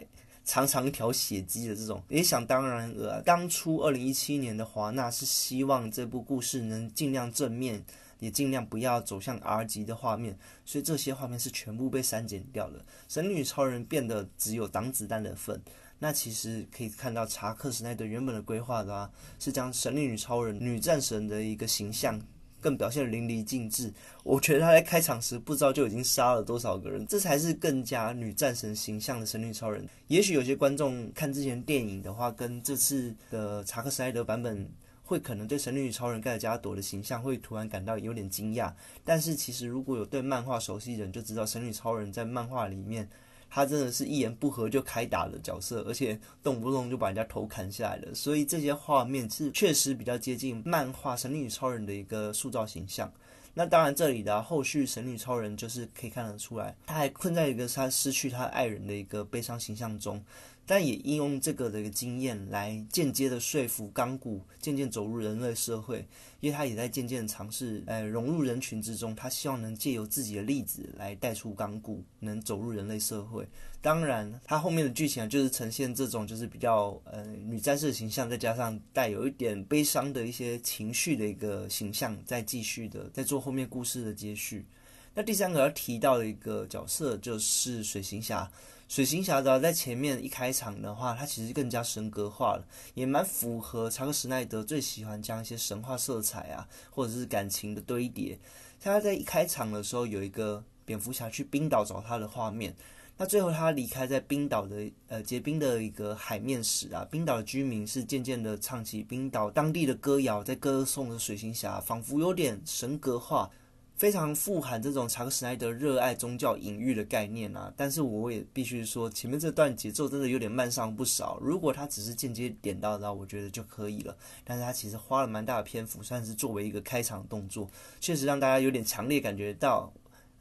[0.47, 3.21] 长长一条血迹的这种，也想当然了。
[3.23, 7.85] 当初二零一七年的华纳是希望这部故事能尽量正面，
[8.21, 12.83] 也尽量不要走向 R 级的画面，所以这些画面是全部被删减掉了。
[13.09, 15.61] 神女超人变得只有挡子弹的份。
[15.99, 22.21] 那其实可以看到查克·史奈德原本的规划的啊，是将神力女超人、女战神的一个形象。
[22.61, 23.93] 更表现淋漓尽致，
[24.25, 29.87] 我觉得他在开场时不知道就已经杀了多少个人，这才是更加女战神形象的神女超人。
[30.09, 34.69] 也许有些观众看之前电影的话，跟这次的查克·斯莱德版本，
[35.05, 38.73] 会可能对神女超人盖尔加朵的形象会突然感到有点惊讶。
[39.05, 43.09] 但是其实如果有对漫画熟悉的人就知道，神女超人在漫画里面。
[43.49, 53.13] 他真的是一言不合就开打的角色，而且动不动就把人家头砍下来了，所以这些画面是确实比较接近漫画神女超人的一个塑造形象。
[53.55, 60.23] 那当然，这里的后续神女超人就是可以看得出来，他还困在一个他失去他爱人的一个悲伤形象中。
[60.67, 66.05] 但也应用这个的一个经验来间接的说服钢骨渐渐走入人类社会，
[66.41, 69.15] 因为他也在渐渐尝试，呃，融入人群之中。
[69.15, 73.47] 他希望能借由自己的例子来带出钢骨能走入人类社会。
[73.81, 84.67] 当然，他后面的剧情就是呈现这种就是比较呃女战士的形象，再加上带有一点悲伤的一些情绪的一个形象，在继续的在做后面故事的接续。
[85.15, 88.51] 那第三个要提到的一个角色就是水行侠。
[88.89, 98.39] 水行侠的在前面一开场的话，它其实更加神格化了，也蛮符合查克·史奈德最喜欢将一些神话色彩啊，或者是感情的堆叠。
[98.81, 102.73] 他在一开场的时候有一个蝙蝠侠去冰岛找他的画面，
[103.17, 113.51] 那最后他离开在冰岛的呃结冰的一个海面时啊，冰岛的居民是渐渐的唱起冰岛当地的歌谣，在歌颂着水行侠，仿佛有点神格化。
[113.97, 121.39] 非常富含这种查克·史奈德热爱宗教隐喻的概念啊，但是我也必须说，前面这段节奏真的有点慢上不少。
[121.41, 124.15] 如果他只是间接点到的话，我觉得就可以了。
[124.45, 129.91] 但是他其实花了蛮大的篇幅，算是作为一个开场动作，确实让大家有点强烈感觉到，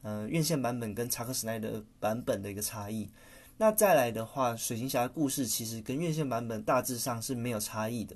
[0.02, 3.08] 呃，院线版本跟查克·史奈德版本的一个差异。
[3.56, 8.14] 那再来的话，水行侠的故事其实跟院线版本大致上是没有差异的。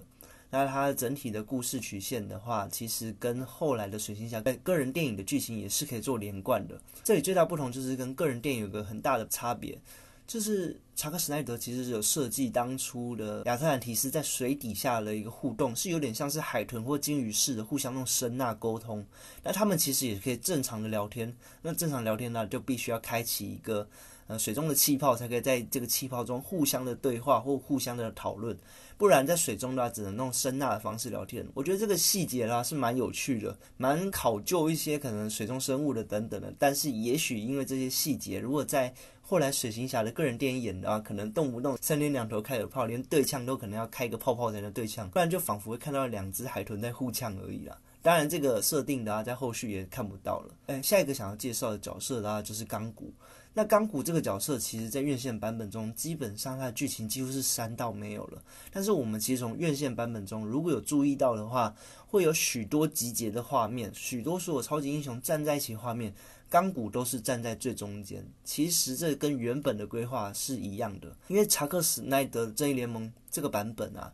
[0.50, 6.78] 那它整体的故事曲线的话，其实跟后来的水星侠在个人电影的剧情也是可以做连贯的。
[7.04, 9.78] 这里最大不同就是跟个人电影有个很大的差别，
[10.26, 19.06] 就是查克·史奈德其实有设计当初的亚特兰提斯在水底下的一个互动，是有点像是海豚或鲸鱼似的互相用声呐沟通。
[19.44, 21.32] 那他们其实也可以正常的聊天。
[21.62, 23.88] 那正常聊天呢，就必须要开启一个
[24.26, 28.58] 呃水中的气泡，才可以在这个气泡中互相的对话或互相的讨论。
[29.00, 31.42] 不然在水中的话，只能用声呐的方式聊天。
[31.54, 36.52] 我觉得这个细节啦是蛮有趣的，蛮考究一些可能水中生物的等等的。
[36.58, 47.78] 但是也许因为这些细节，如果在后来水行侠的个人电影演的话，可能动不动三天两头开个炮，连对枪都可能要开一个泡泡才能对枪，不然就仿佛会看到两只海豚在互呛而已啦。
[48.02, 50.54] 当然这个设定的话，在后续也看不到了。
[50.66, 53.10] 哎，下一个想要介绍的角色的话，就是钢骨。
[53.52, 58.40] 那钢骨这个角色，其实在院线版本中，基本上它的剧情几乎是删到没有了。
[58.70, 61.74] 但是我们其实从院线版本中，如果有注意到的话，
[62.06, 66.14] 会有许多集结的画面，许多所有超级英雄站在一起画面，
[66.48, 68.24] 钢骨都是站在最中间。
[68.44, 74.12] 其实这跟原本的规划是一样的，因为查克·史奈德正义联盟这个版本啊，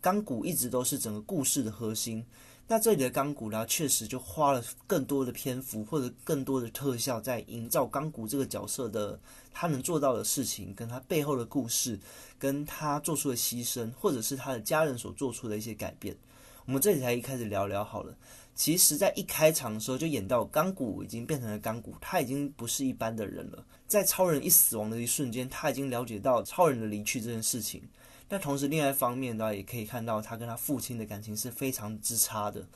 [0.00, 2.24] 钢骨一直都是整个故事的核心。
[2.70, 9.18] 那这里的钢骨呢，确实就花了更多的篇幅或者更多的特效，在营造钢骨这个角色的
[9.54, 11.98] 他能做到的事情，跟他背后的故事，
[12.38, 16.14] 跟他做出的牺牲，或者是他的家人所做出的一些改变。
[16.66, 18.14] 我们这里才一开始聊聊好了。
[18.54, 23.64] 其实，在一开场的时候就演到钢骨已经变成了钢骨，他已经不是一般的人了。
[23.86, 27.82] 在超人一死亡的一瞬间，他已经了解到超人的离去这件事情。
[28.30, 32.66] 那同时，另外一方面的话，也可以看到他跟他父亲的感情是非常之差的。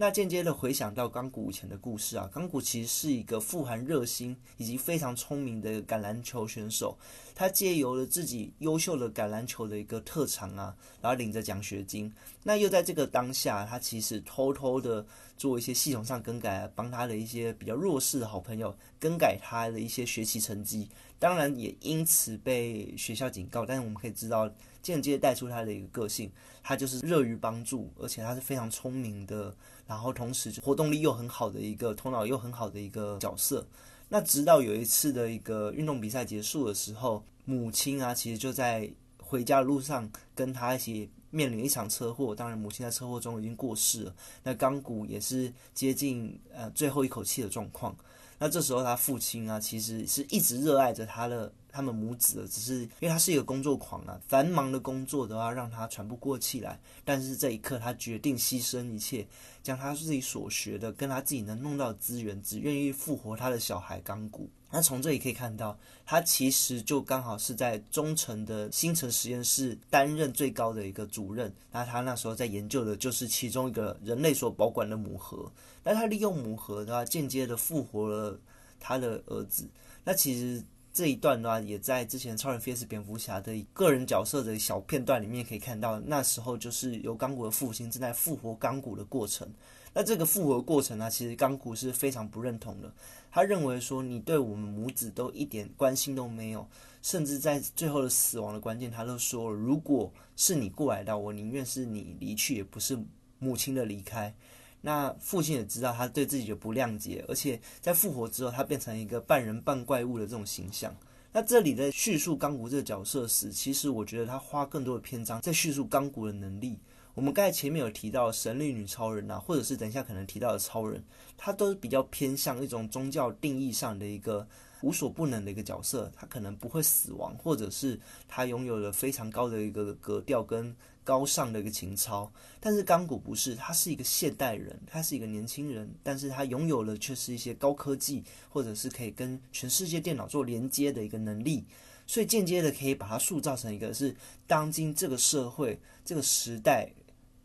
[0.00, 6.96] 那间接的回想到钢骨以前的故事啊，钢骨其实是一个富含热心以及非常聪明的橄榄球选手。
[7.34, 12.12] 他借由了自己优秀的橄榄球的一个特长啊，然后领着奖学金。
[12.44, 15.04] 那又在这个当下，他其实偷偷的
[15.36, 20.88] 做一些系统上更改，帮他的一些比较弱势的好朋友更改他的一些学习成绩。
[21.18, 23.66] 当然也因此被学校警告。
[23.66, 24.48] 但是我们可以知道。
[24.92, 26.30] 间接带出他的一个个性，
[26.62, 29.54] 他就是乐于帮助，而且他是非常聪明的，
[29.86, 33.66] 然后同时活动力又很好的一个，头脑又很好的一个角色。
[34.08, 38.90] 那直到有一次的一个运动比赛结束的时候，母亲啊，其实就在
[39.22, 42.34] 回家的路上跟他一起面临一场车祸。
[42.34, 44.14] 当然，母亲在车祸中已经过世了。
[44.42, 47.94] 那钢骨也是接近呃最后一口气的状况。
[48.38, 51.52] 那这时候他父亲啊，其实是一直热爱着他的。
[51.70, 56.80] 他们母子只是因为他是一个工作狂啊，繁忙的工作的话让他喘不过气来。
[57.04, 59.26] 但是这一刻，他决定牺牲一切，
[59.62, 64.48] 将他自己所学的跟他自己能弄到的资源，只愿意复活他的小孩钢骨。
[64.70, 71.50] 那从这里可以看到，他其实就刚好是在中城的星辰实验室担任最高的一个主任。
[71.70, 75.50] 那他那时候在研究的就是其中一个人类所保管的母盒。
[75.84, 78.38] 那他利用母盒的话，间接的复活了
[78.78, 79.68] 他的儿子。
[80.04, 80.62] 那其实。
[80.98, 89.48] 这一段呢，也在之前超人 VS 蝙蝠侠的个人角色的小片段里面可以看到，那时候就是由钢骨的父亲正在复活钢骨的过程。
[89.94, 92.92] 那这个复活过程呢，其实钢骨是非常不认同的。
[93.30, 96.66] 他认为说，你对我们母子都一点关心都没有，
[97.00, 102.98] 甚至在最后的死亡的关键，他都说了，如果是你过来的，我宁愿是你离去，也不是
[103.38, 104.34] 母亲的离开。
[104.80, 110.94] 那父亲也知道他对自己就不谅解，而且在复活之后，他变成一个半人半怪物的这种形象。
[111.32, 116.78] 那这里的叙述钢骨这个角色时，其实我觉得他花更多的篇章在叙述钢骨的能力。
[117.14, 121.02] 我们刚才前面有提到神力女超人啊，或者是等一下可能提到的超人，
[121.36, 124.46] 他都是比较偏向一种宗教定义上的一个
[124.82, 127.98] 无所不能的一个角色，他可能不会死亡，或者是
[128.28, 130.76] 他拥有了非常高的一个格调跟。
[131.08, 132.30] 高尚的一个情操，
[132.60, 141.64] 但是钢骨不是，他是一个现代人，他是一个年轻人，但是他拥有了却是一些高科技，或者是可以跟全世界电脑做连接的一个能力，
[142.06, 144.14] 所以间接的可以把他塑造成一个是
[144.46, 146.86] 当今这个社会这个时代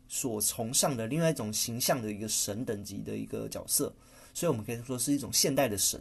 [0.08, 3.90] 所崇尚的另外一种形象的一个神等级的一个角色，
[4.34, 5.98] 所以我们可以说是一种现代的神。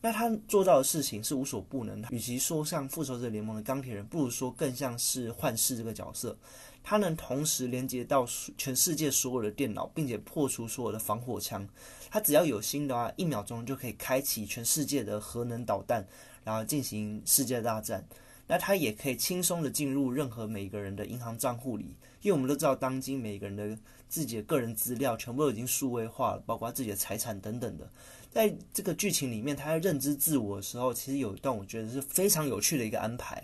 [0.00, 2.02] 那他做到的事情是无所不能。
[2.10, 6.36] 与其说像复仇者联盟的钢铁人，不如说更像是幻视这个角色。
[6.84, 8.26] 他能同时连接到
[8.58, 11.66] 全世界所有的电脑，并且破除所有的防火墙。
[12.10, 16.06] 他只要有心的话，一秒钟就可以开启全世界的核能导弹，
[16.44, 18.06] 然后进行世界大战。
[18.46, 27.90] 那他也可以轻松的进入任何每个人的银行账户里，因为我们都知道，当今每个人的自己的个人资料全部都已经数位化了，包括自己的财产等等的。
[28.30, 33.42] 在这个剧情里面，他在认知自我的时候，其实有一段我觉得是非常有趣的一个安排。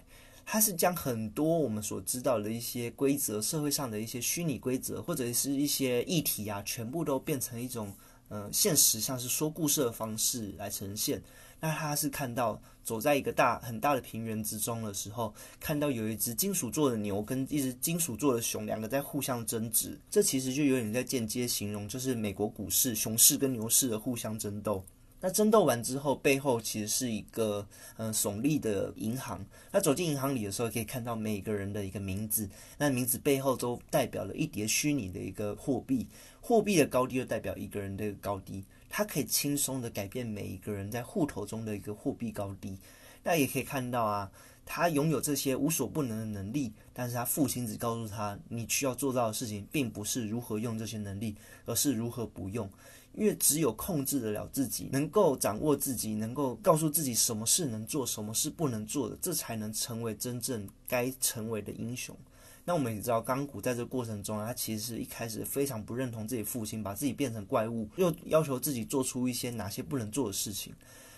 [0.53, 7.95] 他是将很多我们所知道的一些规则，社会上的一些虚拟规则，或者是一些议题啊，全部都变成一种
[8.31, 11.23] 嗯现实，像是说故事的方式来呈现。
[11.61, 24.85] 那他是看到走在一个大很大的平原之中的时候，看到有一只金属做的牛跟一只金属做的熊两个在互相争执，这其实就有点在间接形容，就是美国股市熊市跟牛市的互相争斗。
[25.21, 27.67] 那争斗完之后，背后其实是一个
[27.97, 29.45] 嗯耸立的银行。
[29.71, 32.49] 那走进银行里的时候，可以看到每个人的一个名字，
[32.79, 36.07] 那名字背后都代表了一叠虚拟的一个货币，
[36.41, 38.65] 货币的高低就代表一个人的高低。
[38.89, 42.77] 它可以轻松的改变每一个人在户头中的一个货币高低。
[43.23, 44.31] 那也可以看到啊，
[44.65, 52.69] 他拥有这些无所不能的能力，但是他父亲只告诉他，你需要做到的事情，并不是如何用这些能力，而是如何不用。
[53.15, 62.17] 因为只有控制得了自己，能够掌握自己，能够告诉自己什么事能做，什么事不能做的，这才能成为真正该成为的英雄。
[62.65, 70.73] 那我们也知道，钢骨在这个过程中，他其实一开始非常不认同自己父亲，把自己变成怪物，又要求自己做出一些哪些不能做的事情。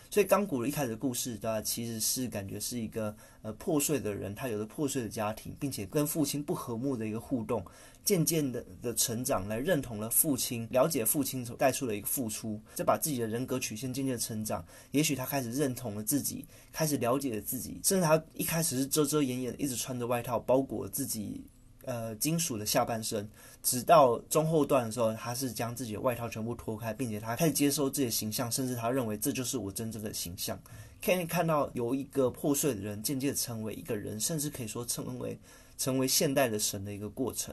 [0.09, 7.65] 所以钢骨一开始的故事，对其实是感觉是一个呃破碎的人，他有着破碎的家庭，并且跟父亲不和睦的一个互动，
[8.05, 14.65] 渐渐的的成长，来认同了父亲，了解父亲所带出的一个付出，再把自己的人格曲线渐渐成长。
[14.91, 21.45] 也许他开始认同了自己，开始了解了自己，甚至他一开始是遮遮掩掩，一直穿着外套包裹自己。
[21.85, 23.29] 呃，金属的下半身，
[23.61, 30.57] 直到中后段的时候，他是将自己的外套全部脱开，并且他开始接受自己的形象，甚至他认为这就是我真正的形象。
[31.05, 35.37] 可以看到，由一个破碎的人渐渐成为一个人，甚至可以说成为
[35.77, 37.53] 成为现代的神的一个过程。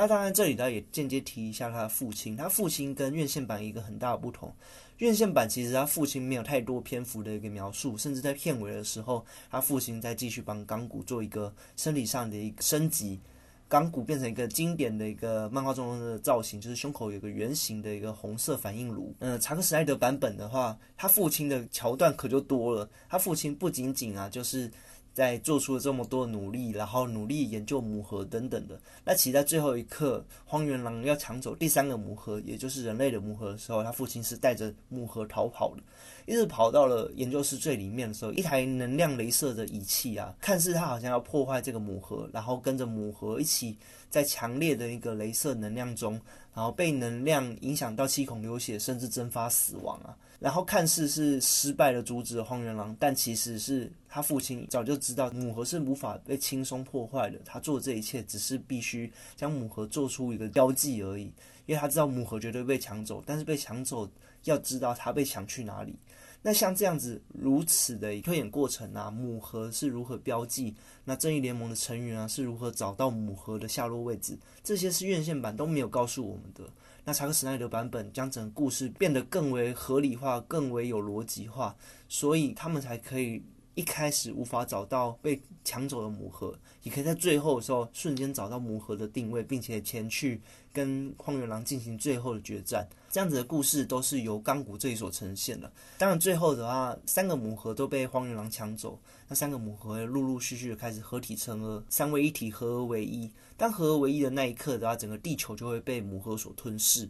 [0.00, 4.50] 那当然，这里呢也间接提一下他的父亲，他父亲跟院线版一个很大的不同。
[4.96, 13.20] 院线版其实他父亲没有太多篇幅的一个描述，甚至在片尾的时候，他父亲在继续帮钢骨做一个生理上的一个升级。
[13.68, 19.14] 钢骨变成一个经典的一个漫画中的造型，就是胸口有个圆形的一个红色反应炉。
[19.18, 22.88] 嗯，查克史奈德版本的话，他父亲的桥段可就多了。
[23.06, 24.70] 他父亲不仅仅啊，就是。
[25.12, 28.80] 在做出了这么多努力，然后努力研究母盒等等的。
[29.04, 35.82] 那其实在最后一刻，荒原狼要抢走第三个母盒，也就是人类的母盒的时候，他父亲是带着母盒逃跑的，
[36.26, 43.76] 一直跑到了研究室最里面的时候，一台能量镭射的仪器啊，看似他好像要破坏这个母盒，然后跟着母盒一起
[44.08, 46.20] 在强烈的一个镭射能量中，
[46.54, 50.16] 然后被能量影响到七孔流血，甚至蒸发死亡啊。
[50.40, 57.38] 然后看似是失败的阻止了荒原狼，但其实是他父亲早就知道母盒是无法被轻松破坏的。
[57.44, 61.24] 他做这一切只是必须将母盒做出一个标记而已，
[61.66, 64.10] 因为他知道母盒绝对被抢走，但是被抢走
[64.44, 65.94] 要知道他被抢去哪里。
[66.42, 70.74] 那像这样子如此的推演过程啊，母盒是如何标记？
[71.04, 74.38] 那正义联盟的成员啊是如何找到母盒的下落位置？
[74.64, 76.64] 这些是院线版都没有告诉我们的。
[77.04, 81.74] 那查克·史奈德版本将整个故事变得更为合理化，更为有逻辑化，
[82.08, 83.42] 所以他们才可以
[83.80, 90.38] 一开始无法找到被抢走的母盒，也可以在最后的时候瞬间找到母盒的定位，并且前去
[90.70, 92.86] 跟荒原狼进行最后的决战。
[93.10, 95.72] 这样子的故事都是由钢骨这里所呈现的。
[95.96, 103.30] 当然，最后的话，三个母盒都被荒原狼抢走，那三个母盒陆陆续续的开始合体成了三位一体，合而为一。
[103.56, 107.08] 当合而为一的那一刻的话，整个地球就会被母盒所吞噬。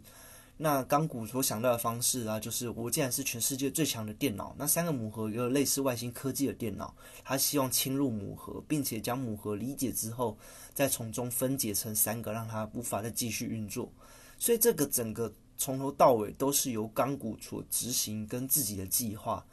[0.61, 10.37] 那钢骨所想到的方式啊，就是我既然是全世界最强的电脑，那三个母盒有类似外星科技的电脑，他希望侵入母盒，并且将母盒理解之后，
[10.73, 13.91] 再从中分解成三个，让它无法再继续运作。
[14.37, 15.33] 所以这个整个。
[15.57, 19.45] 从头到尾都是由钢骨所执行跟自己的计划。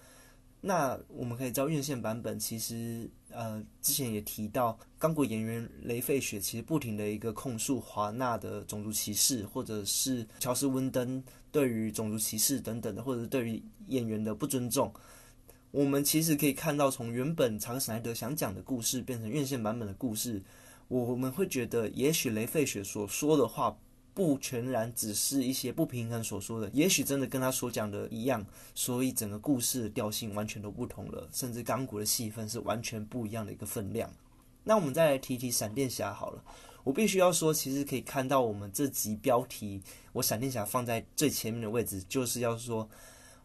[0.58, 11.22] 那我们可以知道，院线版本其实呃之前也提到，刚果演员雷费雪其实不停的一个控诉华纳的种族歧视，或者是乔斯温登
[11.52, 14.92] 对于种族歧视等等的，或者是对于演员的不尊重。
[15.70, 20.42] 我们其实可以看到，从原本查克史奈德想讲的故事变成院线版本的故事，
[20.88, 23.78] 我们会觉得，也许雷费雪所说的话。
[24.18, 28.44] 不全然只是一些不平衡所说的，也许真的跟他所讲的一样，
[28.74, 34.12] 所以整个故事的调性完全都不同了，甚至钢骨的戏份是完全不一样的一个分量。
[34.64, 36.42] 那我们再来提提闪电侠好了，
[36.82, 39.80] 我必须要说，其实可以看到我们这集标题，
[40.12, 42.90] 我闪电侠放在最前面的位置，就是要说，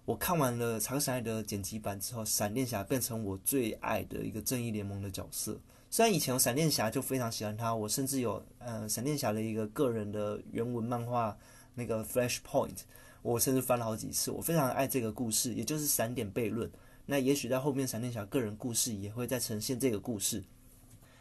[0.06, 5.56] 我看完了查克·史奈德剪辑版之后，闪电侠变成我最爱的一个正义联盟的角色。
[5.94, 11.38] 虽然以前有闪电侠就非常喜欢他，我甚至有呃闪电侠的一个个人的原文漫画
[11.76, 12.78] 那个 Flash Point，
[13.22, 14.32] 我甚至翻了好几次。
[14.32, 16.68] 我非常爱这个故事，也就是闪点悖论。
[17.06, 20.44] 那也许在后面闪电侠个人故事也会再呈现这个故事。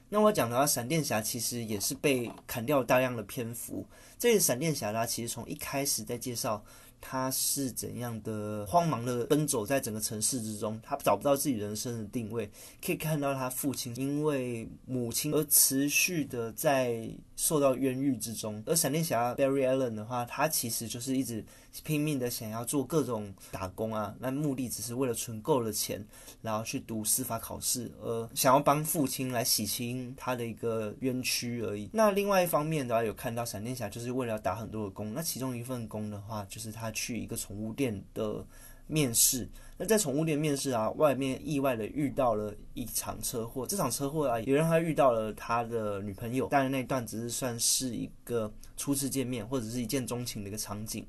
[0.08, 3.84] 那我讲的话，闪电侠其实也是被砍掉大量的篇幅。
[4.18, 6.64] 这个闪电侠他其实从一开始在介绍。
[7.04, 12.48] 他是怎样的慌忙的奔走在整个城市之中，他找不到自己人生的定位。
[12.82, 17.10] 可以看到他父亲因为母亲而持续的在
[17.42, 18.62] 受到冤狱之中。
[18.64, 21.44] 而闪电侠 Barry Allen 的话，他其实就是一直
[21.82, 26.06] 拼命的想要做各种打工啊，那目的只是为了存够了钱，
[26.40, 31.90] 然后去读司法考试，而想要帮父亲来洗清他的一个冤屈而已。
[31.92, 36.92] 那另外一方面的话，有看到闪电侠就是为了要打很多的工，那其中一份工的话，就是他。
[36.92, 38.44] 去一个宠物店的
[38.92, 43.66] 面试，那在宠物店面试啊，外面意外的遇到了一场车祸。
[43.66, 51.06] 这场车祸啊，也让他遇到了他的女朋友，但是那段只是算是一个初次见面或者是一见钟情的一个场景。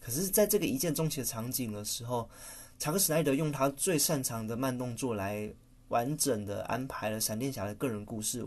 [0.00, 2.30] 可是，在这个一见钟情的场景的时候，
[2.78, 5.52] 查克·史奈德用他最擅长的慢动作来
[5.88, 8.46] 完整的安排了闪电侠的个人故事。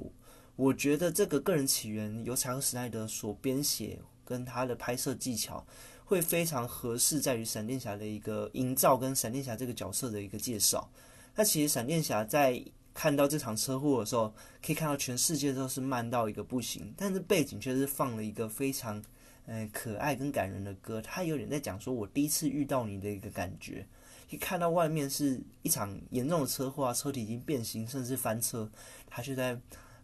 [0.55, 5.65] 我觉得这个个人起源由查克·史奈德所编写，跟他的拍摄技巧。
[6.10, 10.89] 会非常合适，在于闪电侠的一个营造跟闪电侠这个角色的一个介绍。
[11.36, 12.60] 那其实闪电侠在
[12.95, 14.34] 看到这场车祸的时候，
[14.66, 18.99] 可以看到全世界都是慢到一个不行，但是背景却是放了一个非常
[19.45, 20.99] 呃可爱跟感人的歌。
[20.99, 23.86] 他有点在讲说我第一次遇到你的一个感觉。
[24.28, 28.68] 可以看到外面是一场严重的车祸啊，车体已经变形甚至翻车，
[29.05, 29.55] 他就在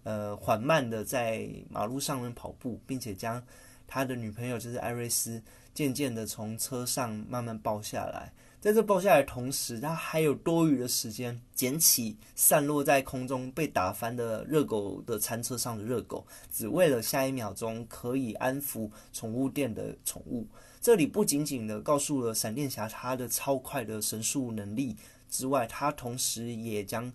[0.04, 3.44] 呃缓慢的在马路上面跑步，并且将
[3.88, 5.42] 他的女朋友就是艾瑞斯。
[5.76, 20.48] 渐渐的从车上慢慢抱下来，在这抱下来的同时，他还有多余的时间捡起散落在空中被打翻的热狗的餐车上的热狗，只为了下一秒钟可以安抚宠物店的宠物。
[20.80, 24.96] 这里不仅仅的告诉了闪电侠他的超快的神速能力
[25.30, 27.12] 之外，他同时也将。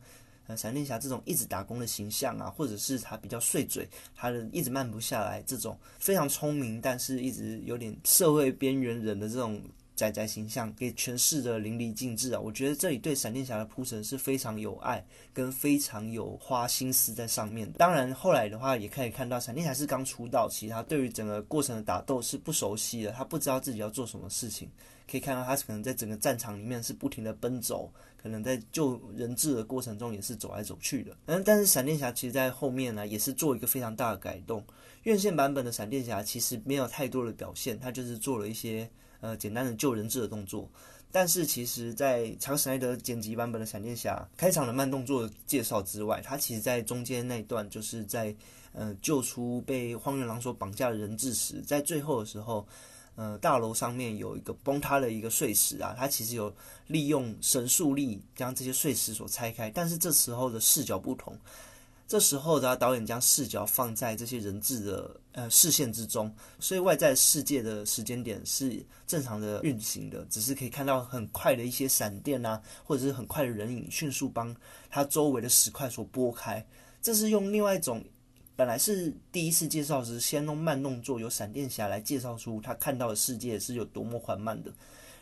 [0.57, 9.61] 闪电侠这种一直打工的形象啊，或者是他比较碎嘴，他的一直慢不下来，这种非常聪明，但是一直有点社会边缘人的这种
[10.01, 12.41] 仔仔形象，给诠释的淋漓尽致啊！
[12.41, 17.77] 我觉得这里对闪电侠的铺陈是非常有爱，跟非常有花心思在上面的。
[17.77, 24.71] 当然，后来的话也可以看到，闪电侠是刚出道，其实他对于整个过程的打斗是不熟悉的，他不知道自己要做什么事情。
[25.07, 27.93] 可以看到，他可能在整个战场里面是不停的奔走。
[28.17, 34.63] 可能在救人质的过程中也是走来走去的，嗯，但是闪电侠其实在后面呢也是做一个非常大的改动。
[35.05, 38.87] 院线版本的闪电侠其实没有太多的表现，他就是做了一些
[39.21, 40.69] 呃简单的救人质的动作。
[41.13, 48.35] 但是其实，在查克·史奈德剪辑版本的闪电侠开场的慢动作介绍之外，他其实在中间那段就是在
[48.73, 52.67] 呃救出被荒原狼所绑架的人质时，在最后的时候。
[53.17, 56.51] 呃，大楼上面有一个崩塌的一个碎石啊，他其实有
[56.87, 61.37] 利用神速力将这些碎石所拆开，但是这时候的视角不同，
[62.09, 74.55] 这时候的导演将视角放在这些人质的呃视线之中，所以外在世界的时间点是正常的运行的，只是可以看到很快的一些闪电啊，或者是很快的人影迅速帮
[74.89, 76.67] 他周围的石块所拨开，
[77.01, 78.05] 这是用另外一种。
[78.57, 84.71] 本来是第一次介绍时，先弄慢动作，由闪电侠来介绍出他看到的世界是有多么缓慢的。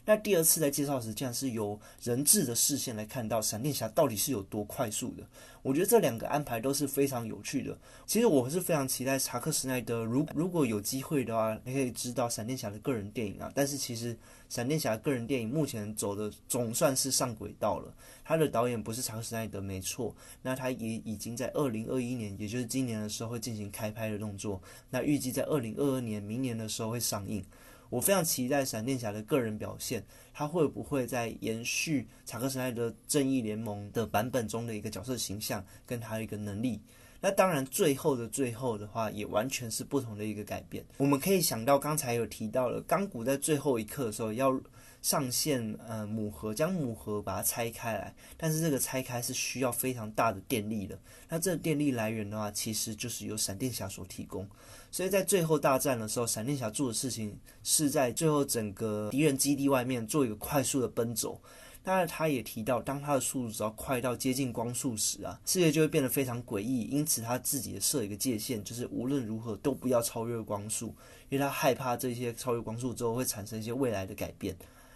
[0.09, 5.23] 那第二次在介绍时，竟然是由人质的视线来看到闪电侠到底是有多快速的。
[5.61, 7.77] 我觉得这两个安排都是非常有趣的。
[8.07, 13.53] 其实我是非常期待查克·斯奈德，如如果有机会的话，你可以知道闪电侠的个人电影啊。
[13.55, 14.17] 但是其实
[14.49, 17.93] 闪电侠个人电影目前走的总算是上轨道了。
[18.25, 20.17] 他的导演不是查克·斯奈德，没错。
[20.41, 24.59] 那他也已经在二零二一年，也就是今年的时候会进行开拍的动作。
[24.89, 27.45] 那预计在二零二二年，明年的时候会上映。
[27.91, 36.80] 我非常期待闪电侠的个人表现，他会不会在延续查克·史奈德正义联盟的版本中的一个角色形象，跟他的一个能力？
[37.20, 40.84] 那当然，最后的最后的话，也完全是不同的一个改变。
[40.99, 44.53] 我们可以想到，刚才有提到了钢骨在最后一刻的时候要
[45.01, 50.99] 上线呃母盒，将母盒把它拆开来，但是这个拆开是需要非常大的电力的。
[51.29, 54.47] 那这个电力来源的话，其实就是由闪电侠所提供。
[54.91, 61.41] 所以在最后大战的时候，闪电侠做的事情是在最后整个敌人基地外面做一个快速的奔走。
[61.85, 66.83] 当然，他也提到，当他的速度只要快到接近光速时啊，世界就会变得非常诡异。
[66.83, 70.89] 因此，他自己设一个界限，就是无论如何都不要超越光速，
[71.31, 74.55] 因为他害怕这些超越光速之后会产生一些未来的改变。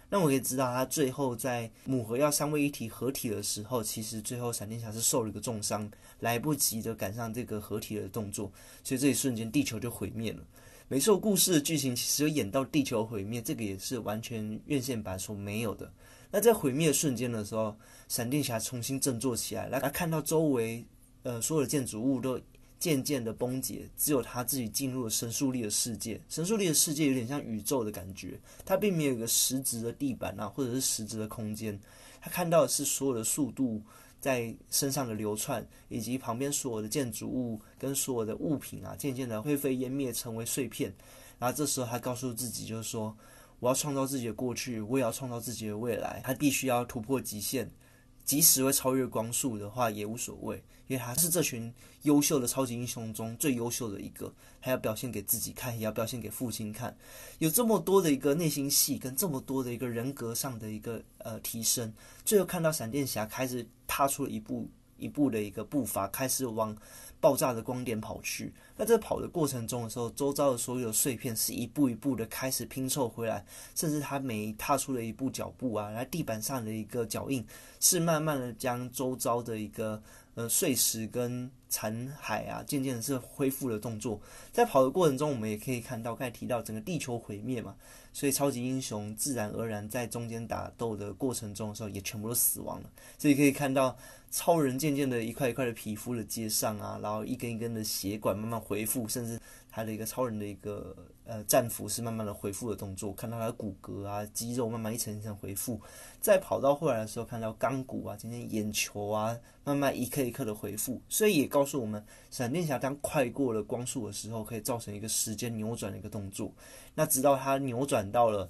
[0.09, 5.89] 那我可以知道，他最后在母盒要三位一体合体的时候，其实最后闪电侠是受了一个重伤，
[6.19, 8.51] 来不及的赶上这个合体的动作，
[8.83, 10.39] 所以这一瞬间地球就毁灭了。
[10.87, 15.91] 没错，故事的剧情其实有演到地球毁灭，这个也是完全院线版所没有的。
[16.29, 17.75] 那在毁灭瞬间的时候，
[18.07, 20.85] 闪电侠重新振作起来，来看到周围
[21.23, 22.39] 呃所有的建筑物都
[22.83, 26.19] 渐渐的崩解，只有他自己进入了神速力的世界。
[26.27, 31.79] 神速力的世界有点像宇宙的感觉，它并没有一个实质的地板啊，或者是实质的空间。
[32.19, 33.81] 他看到的是所有的速度
[34.19, 40.93] 在身上的流窜，以及旁边所有的建筑物跟所有的物品啊，渐渐的灰飞烟灭，成为碎片。
[41.39, 43.15] 然后这时候他告诉自己，就是说。
[43.59, 46.19] 我要创造自己的过去，我也要创造自己的未来。
[46.21, 47.71] 他必须要突破极限，
[48.25, 50.57] 即使会超越光速的话也无所谓，
[50.87, 54.33] 因为他是这群优秀的超级英雄中最优秀的一个。
[54.59, 56.95] 还要表现给自己看，也要表现给父亲看。
[57.39, 61.93] 有这么多的一个内心戏，跟这么多的一个人格上的一个呃提升，
[62.23, 66.75] 最后看到闪电侠开始踏出了一步一步的一个步伐，开始往。
[67.23, 77.47] 爆炸的光点跑去，那在跑的过程中的时候，周遭的所有碎片是一步一步的开始拼凑回来，甚至他每踏出了一步脚步啊，然后地板上的一个脚印
[77.79, 80.03] 是慢慢的将周遭的一个
[80.35, 84.19] 呃碎石跟残骸啊，渐渐的是恢复了动作。
[84.51, 87.73] 在跑的过程中，我们也可以看到，刚才提到整个地球毁灭嘛，
[88.13, 92.89] 所以超级英雄自然而然在中间打斗的过程中的时候，也全部都死亡了。
[93.17, 93.97] 所以可以看到。
[94.35, 99.39] 超人渐渐的一块一块的皮肤的接上啊，然后一根一根的血管慢慢恢复，甚至
[99.69, 105.79] 他的一个超人的一个呃战俘是慢慢的恢复的动作，看到他的骨骼啊肌肉慢慢一层一层恢复。
[106.19, 116.51] 再跑到后来的时候，看到钢骨啊，今天眼球啊慢慢一颗一颗的恢复，所以也告诉我们，闪电侠当快过了光速的时候，可以造成一个时间扭转的一个动作。
[116.95, 118.49] 那直到他扭转到了。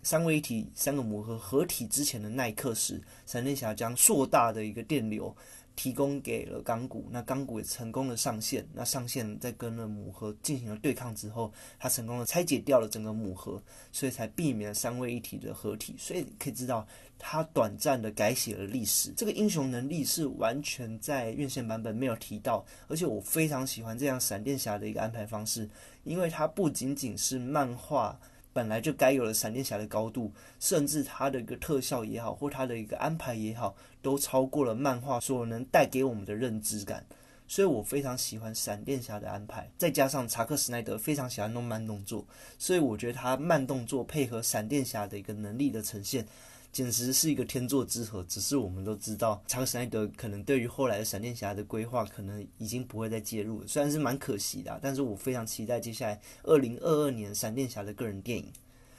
[0.00, 5.36] 三位一体、三个魔盒合体之前的那一刻时，闪电侠将硕大的一个电流
[5.78, 8.66] 提供给了钢骨，那钢骨也成功的上线。
[8.74, 13.62] 那上线在跟了母盒进行了对抗之后，他成功的拆解掉了整个母盒，
[13.92, 15.94] 所以才避免了三位一体的合体。
[15.96, 16.84] 所以可以知道，
[17.16, 19.12] 他短暂的改写了历史。
[19.16, 25.70] 这个英雄能力是完全在院线版本没有提到，而且我非常喜欢这样闪电侠的一个安排方式，
[26.02, 28.18] 因为它不仅仅是漫画。
[28.58, 37.06] 本来就该有的闪电侠的高度，甚至他的一个特效也好，或他的一个安排也好，都超过了漫画所能带给我们的认知感。
[37.46, 42.26] 所以我非常喜欢闪电侠的安排，再加上查克·斯奈德非常喜欢弄慢动作，
[42.58, 46.26] 所以我觉得他慢动作配合闪电侠的一个能力的呈现。
[46.70, 53.66] 简直是一个天作之合，只是我们都知道，查克·史奈德可能对于后来的闪电侠的规划，可能已经不会再介入了。
[53.66, 58.52] 虽然是蛮可惜的，但是我非常期待接下来二零二二年闪电侠的个人电影。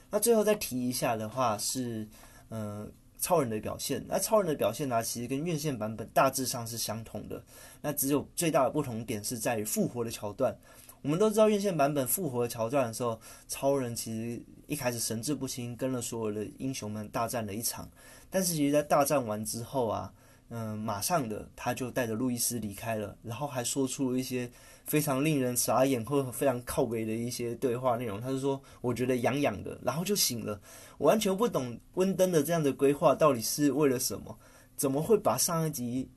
[0.09, 2.07] 那最后再提一下的话是，
[2.49, 4.03] 嗯，超人的表现。
[4.07, 7.41] 那超人的表现呢，其实跟院线版本大致上是相同的。
[7.81, 10.53] 那只有最大的不同点是在于复活的桥段。
[11.01, 17.89] 我们都知道院线版本复活桥段的时候，超人其实一开始神志不清，跟了所有的英雄们大战了一场。
[18.29, 20.13] 但是其实，在大战完之后啊，
[20.49, 24.49] 嗯，马上的他就带着路易斯离开了，然后还说出了一些
[24.85, 28.21] 非常令人傻眼或非常靠背的一些对话内容。
[28.21, 30.61] 他就说：“我觉得痒痒的。”然后就醒了。
[30.99, 34.37] 我完全不懂温登的这样的规划到底是为了什么？
[34.77, 36.09] 怎么会把上一集？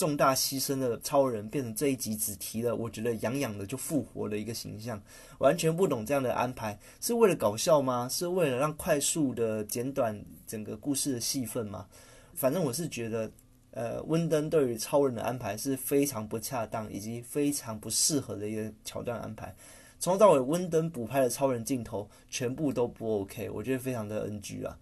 [0.00, 4.98] 重大牺牲的超人变成这一集只提了，我觉得痒痒的就复活的一个形象，
[5.40, 8.08] 完全不懂这样的安排是为了搞笑吗？
[8.08, 11.86] 是为了让快速的简短整个故事的戏份吗？
[12.32, 13.30] 反正我是觉得，
[13.72, 19.54] 呃，温登对于超人的安排是非常不恰当以及非常不适合的一个桥段安排，
[19.98, 24.78] 从头到尾温登补拍的超人镜头全部都不 OK，我觉得非常的 NG 啊。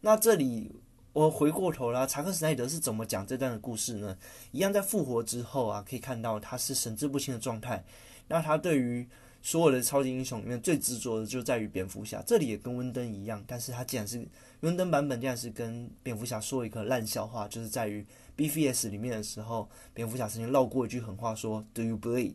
[0.00, 0.70] 那这里。
[1.12, 4.16] 我回过头啦，查克·史奈德是怎么讲这段的故事呢？
[4.52, 7.84] 一样在复活之后啊，可以看到他是神志不清的状态。
[8.28, 9.04] 那他对于
[9.42, 13.42] 所有的超级英雄里面最执着的就在于蝙蝠侠，这里也跟温登一样。
[13.44, 14.24] 但是他竟然是
[14.60, 18.06] 温登版本，竟然是跟蝙蝠侠说一个烂笑话，就是在于
[18.36, 22.34] BVS 里面的时候，蝙蝠侠曾经唠过一句狠话，说 “Do you bleed？”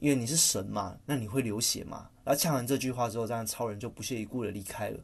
[0.00, 2.08] 因为你是神嘛，那你会流血嘛？
[2.24, 4.98] 然后呛完这句话之后，这样超人就不屑一顾的离开了。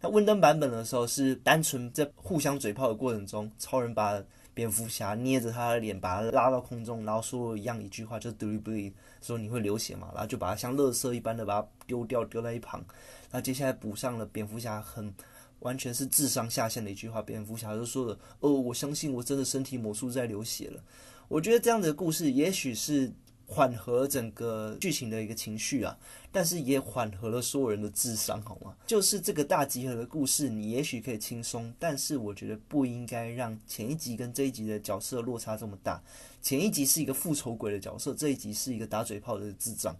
[0.00, 4.22] 那温登版本的时候是单纯在互相嘴炮的过程中，超人把
[4.54, 10.08] 蝙蝠侠捏着他的脸，把他拉到空中，然后说一样一句话，就是 “Do you bleed？” 说你会流血嘛？
[10.14, 12.82] 然后就把他像垃圾一般的把他丢掉，丢在一旁。
[13.30, 15.14] 那接下来补上了蝙蝠侠很
[15.58, 20.82] 完全是智商下线的一句话，蝙蝠侠就说了：“哦，我相信我真的身体魔术在流血了。”
[21.28, 23.12] 我觉得这样的故事也许是。
[23.52, 25.98] 缓和整个剧情的一个情绪啊，
[26.30, 28.72] 但是也缓和了所有人的智商，好吗？
[28.86, 36.00] 就是这个大集合的故事，你也许可以轻松，但是我觉得不应该让前一集跟这一集的角色落差这么大。
[36.40, 39.96] 前一集是一个复仇鬼的角色，这一集是一个打嘴炮的智障。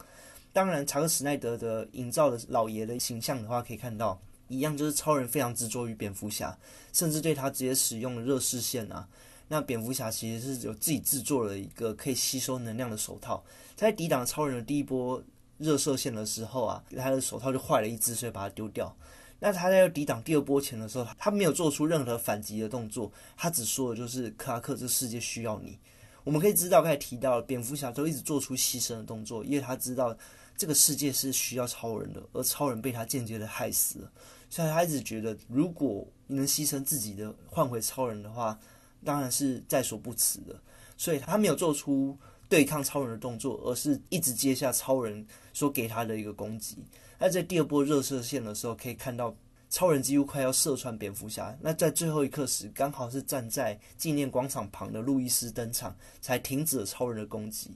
[0.52, 6.56] 当然，查克·史奈德的营造的老爷的形象的话，可以看到一样，就是超人非常执着于蝙蝠侠，
[6.92, 9.08] 甚至对他直接使用了热视线啊。
[9.52, 13.42] 那蝙蝠侠其实是有自己制作了一个可以吸收能量的手套，
[13.74, 15.20] 在抵挡超人的第一波
[15.58, 18.96] 热射线的时候啊，他的手套就坏了一只，所以把它丢掉。
[19.40, 25.76] 那他在抵挡第二波前的时候，他没有做出任何反击的动作，他只说的就是克拉克，这世界需要你。
[26.22, 30.16] 我们可以知道，刚才提到蝙蝠侠都一直做出牺牲的动作，因为他知道
[30.56, 34.12] 这个世界是需要超人的，而超人被他间接的害死了，
[34.48, 38.56] 所以他一直觉得，如果你能牺牲自己的换回超人的话。
[39.04, 40.54] 当然是在所不辞的，
[40.96, 42.16] 所以他没有做出
[42.48, 46.84] 对抗超人的动作，而是一直接下超人所给他的一个攻击。
[47.18, 49.34] 那在第二波热射线的时候，可以看到
[49.68, 51.56] 超人几乎快要射穿蝙蝠侠。
[51.60, 57.70] 那在最后一刻时，刚好是站在纪念广场旁的路易斯登场，才停止了超人的攻击。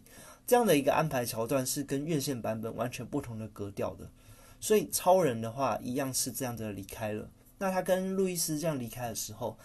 [0.46, 4.10] 这样的一个安排桥段是跟院线版本完全不同的格调的。
[4.60, 7.30] 所以超人的话，一样是这样的离开了。
[7.58, 9.56] 那他跟路易斯这样离开的时候。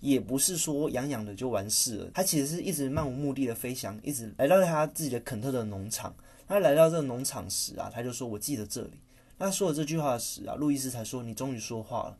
[0.00, 6.14] 也不是说养养的就完事了，他其实是一直漫无目的的飞翔，一直来到他自己的肯特的农场。
[6.48, 9.00] 他来到这个农场时啊，他就说：“我记得这里。”
[9.38, 12.18] 他说了这句话时啊，路易斯才说：“你终于说话了。”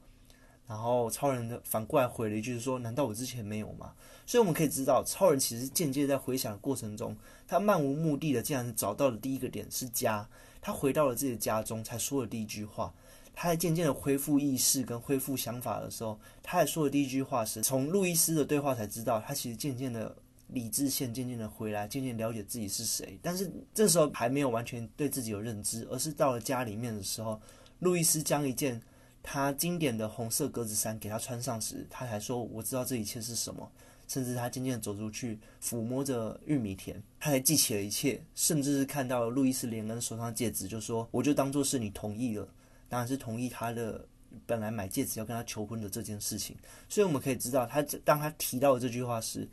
[0.66, 3.92] 然后超人的反过来回了一句说：“难道我之前没有吗？”
[4.26, 7.16] 所以我们可以知道，超人其实间接在回想的过程中，
[7.46, 10.28] 他漫无目的的竟然找到了第一个点是家，
[10.60, 12.92] 他回到了自己的家中才说了第一句话。
[13.36, 20.16] 他在渐渐的恢复意识跟恢复想法的时候，他还说的第一句话是从路易斯的对话才知道，他其实渐渐的
[20.48, 23.18] 理智线渐渐的回来，渐渐了解自己是谁。
[23.22, 27.38] 但是这时候还没有完全对自己有认知，而是到了家里面的时候，
[27.80, 28.80] 路易斯将一件
[29.22, 33.70] 他经典的红色格子衫给他穿上时，他才说我知道这一切是什么。
[34.08, 42.48] 甚至他渐渐走出去，抚摸着玉米田，他才记起了一切，甚至是看到了路易斯连恩手上戒指，就说我就当做是你同意了。
[42.88, 44.06] 当然是同意他的
[44.46, 46.54] 本来买戒指要跟他求婚的这件事情，
[46.88, 49.48] 所以我们可以知道，他当他提到这句话时，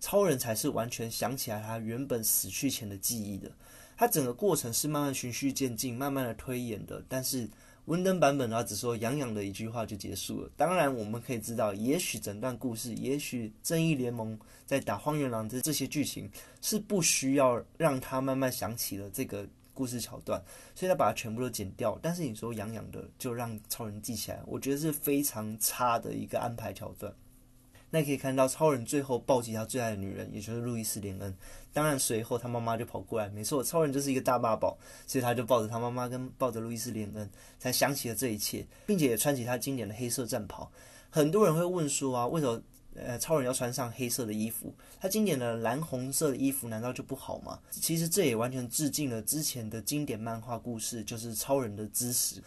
[0.00, 3.50] 超人才是完全想起来他原本死去前的记忆的。
[3.96, 7.04] 他整个过程是慢慢循序渐进、慢慢的推演的。
[7.08, 7.48] 但是
[7.84, 10.50] 温登版本呢，只说洋洋的一句话就结束了。
[10.56, 16.28] 当然，我们可以知道，也许整段故事，也许正义联盟在打荒原狼的这些剧情，
[16.60, 19.46] 是不需要让他慢慢想起了这个。
[19.82, 20.40] 故事桥段，
[20.76, 21.98] 所以他把它全部都剪掉。
[22.00, 27.12] 但是你说痒痒的，就让超人记起来，我觉得是非常差的一个安排桥段。
[27.90, 31.36] 那可以看到超人最后抱起他最爱的女人，也就是路易斯连恩。
[31.72, 37.28] 当然随后他妈妈就跑过来，没错，超人就是一个大妈宝，所以他就抱着他妈妈跟抱着路易斯连恩，
[37.58, 40.70] 才想起了这一切，并且也穿起他经典的黑色战袍。
[41.10, 42.62] 很多人会问说啊，为什么？
[42.94, 47.58] 呃，超人要穿上黑色的衣服，他经典的蓝红色的衣服难道就不好吗？
[47.70, 52.42] 其实这也完全致敬了之前的经典漫画故事，就是超人的知识。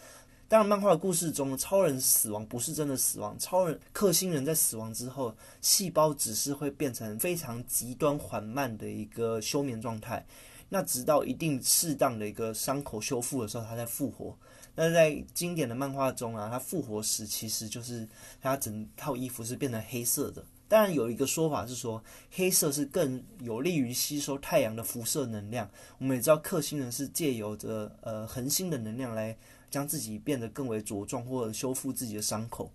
[0.48, 10.24] 当然，漫画故事中，超人死亡不是真的死亡，超人克星人在死亡之后，细胞只是会变成非常极端缓慢的一个休眠状态，
[10.68, 14.38] 那直到一定适当的一个伤口修复的时候，它才复活。
[14.76, 18.06] 那在经典的漫画中啊，他复活时其实就是
[18.40, 20.44] 他整套衣服是变成黑色的。
[20.68, 25.70] 当然有一个说法是说，黑色是更有利于吸收太阳的辐射能量。
[25.98, 29.34] 我们也知道克星人是借由着呃恒星的能量来
[29.70, 32.70] 将自己变得更为茁壮或者修复自己的伤口。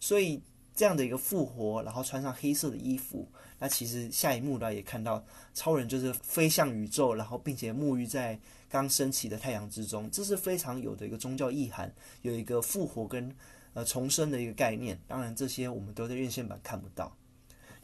[0.00, 0.40] 所以
[0.74, 3.28] 这样的一个复活，然后穿上黑色的衣服，
[3.58, 5.22] 那其实下一幕呢也看到
[5.52, 8.40] 超人就是飞向宇宙，然后并且沐浴在。
[8.72, 11.92] 刚升起的太阳之中，这是非常有的一个宗教意涵，
[12.22, 13.30] 有一个复活跟
[13.74, 14.98] 呃重生的一个概念。
[15.06, 17.14] 当然，这些我们都在院线版看不到。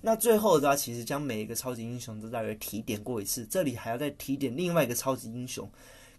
[0.01, 5.71] 那最后的话，其实将每一个超级英雄都大约提点过一次，这里还要再提点另外一个超级英雄。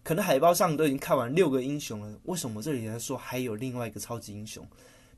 [0.04, 4.64] 可能海报上都已经看完六个英雄了，为什么这里来说还有另外一个超级英雄？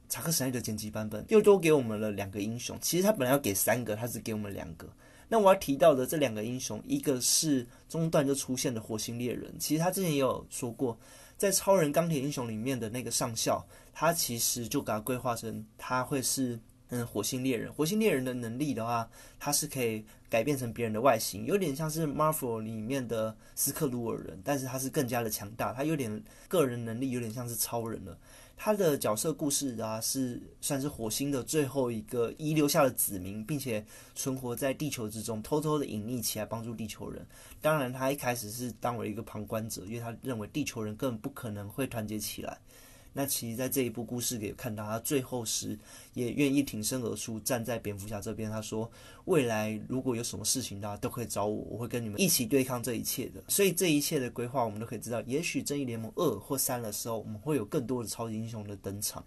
[0.07, 4.87] 查克·史奈德剪辑版本又多给我们了两个英雄，其实他本来要给三个，他只给我们两个。
[5.31, 9.49] 那我要提到的这两个英雄，一个是中段就出现的火星猎人。
[9.57, 10.99] 其实他之前也有说过，
[11.37, 16.59] 在超人钢铁英雄里面的那个上校，他其实就给他规划成他会是
[16.89, 17.71] 嗯火星猎人。
[17.71, 19.09] 火星猎人的能力的话，
[19.39, 28.17] 他是可以改变成别人的外形，有点像是 Marvel 里面的斯克鲁尔人，但是他是更加的强大，他有点个人能力有点像是超人了。
[28.63, 33.83] 他的角色故事啊，是算是火星的最后一个遗留下的子民，并且
[34.13, 37.25] 存活在地球之中，偷偷的隐匿起来帮助地球人。
[37.59, 42.59] 当然，他一开始是当为一个旁观者，因为他认为地球人根本不可能会团结起来。
[43.13, 45.77] 那其实，在这一部故事给看到，他最后时
[46.13, 48.49] 也愿意挺身而出，站在蝙蝠侠这边。
[48.49, 48.89] 他说
[49.25, 59.21] ：“未来如果有什么事情，大家都可以找我，我会跟你们一起对抗这一切的。”所以，这一切的规划，我们都可以知道，也许正义联盟二或三的时候，我们会有更多的超级英雄的登场。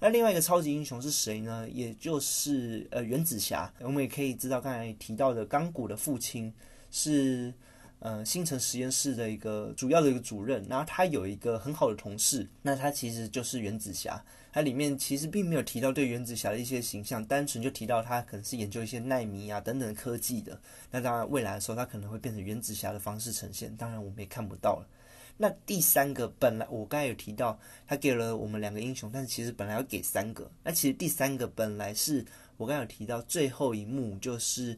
[0.00, 1.68] 那另外一个超级英雄是谁呢？
[1.70, 3.72] 也就是呃，原子侠。
[3.80, 6.52] 我们也可以知道，刚才提到的钢骨的父亲
[6.90, 7.54] 是。
[8.00, 14.22] 呃，星辰实验室的一个主要的一个主任，然后他有一个很好的同事，那他其实就是原子侠。
[14.52, 20.58] 它里面其实并没有提到对原子侠的一些形象，单纯就提到他可能是研究一些纳米啊等等科技的。
[20.90, 24.88] 那当然未来的时候，他可能会变成原子侠的方式呈现，当然我们也看不到了。
[25.36, 30.50] 那第三个，本来我刚才有提到，他给了我们两个英雄，但是其实本来要给三个。
[30.64, 32.24] 那其实第三个本来是
[32.56, 34.76] 我刚才有提到最后一幕就是。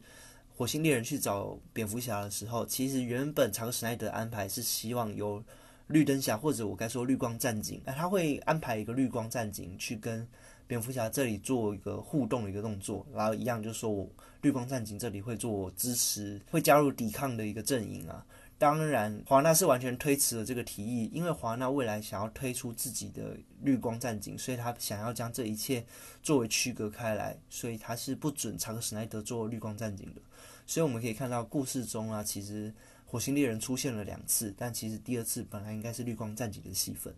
[0.55, 5.43] 火星猎人去找蝙蝠侠的时候，其实原本查克·史奈德安排是希望由
[5.87, 10.25] 绿灯侠或者我该说绿光战警，哎，他会安排一个绿光战警去跟
[10.67, 14.07] 蝙蝠侠这里做一个互动的一个动作，然后一样就说我
[14.41, 18.23] 绿光战警这里会做支持，会加入抵抗的一个阵营啊。
[18.57, 25.83] 当然，华纳是完全推迟了这个提议，因为华纳未来想要推出自己的绿光战警，所以他想要将这一切
[26.21, 30.21] 作为区隔开来，所以他是不准查克·史奈德做绿光战警的。
[30.65, 32.73] 所以我们可以看到，故事中啊，其实
[33.05, 37.13] 火星猎人出现了两次，但其实第二次本来应该是绿光战警的戏份。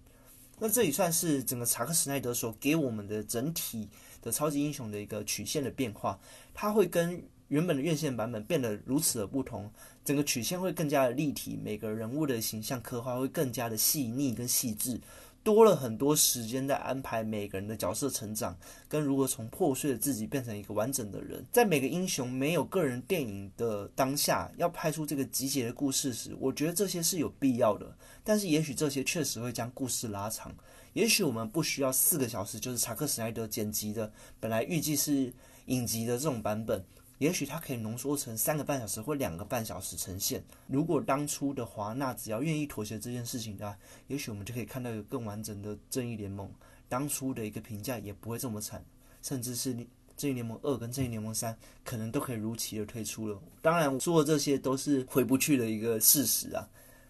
[0.57, 3.87] 那这也算是整个查克·史奈德所给我们的整体
[4.21, 6.17] 的超级英雄的一个曲线的变化，
[6.53, 9.71] 它会跟原本的院线版本变得如此的不同，
[10.03, 14.99] 整个曲线会更加的立体，每个人物的形象刻画会更加的细腻跟细致。
[15.43, 18.57] 多了很多时间在安排每个人的角色成长，
[18.89, 21.45] 跟如何从破碎的自己变成一个完整的人。
[21.51, 27.95] 在每个英雄没有个人电影的当下，要拍出这个集结的故事时，我觉得这些是有必要的。
[28.23, 30.51] 但是，也许这些确实会将故事拉长。
[30.93, 35.31] 也许我们不需要四个小时，就是查克·史奈德剪辑的，本来预计是
[35.67, 36.83] 影集的这种版本。
[37.17, 40.43] 也许它可以浓缩成三个半小时或两个半小时呈现。
[40.67, 46.51] 如果当初的华纳只要愿意妥协这件事情的话，也许我们就可以看到一个更完整的正义联盟。
[46.87, 48.83] 当初的一个评价也不会这么惨，
[49.21, 49.73] 甚至是
[50.15, 53.41] 正义联盟二跟正义联盟三可能都可以如期的推出了。
[53.61, 56.67] 当然，说的这些都是回不去的一个事实啊。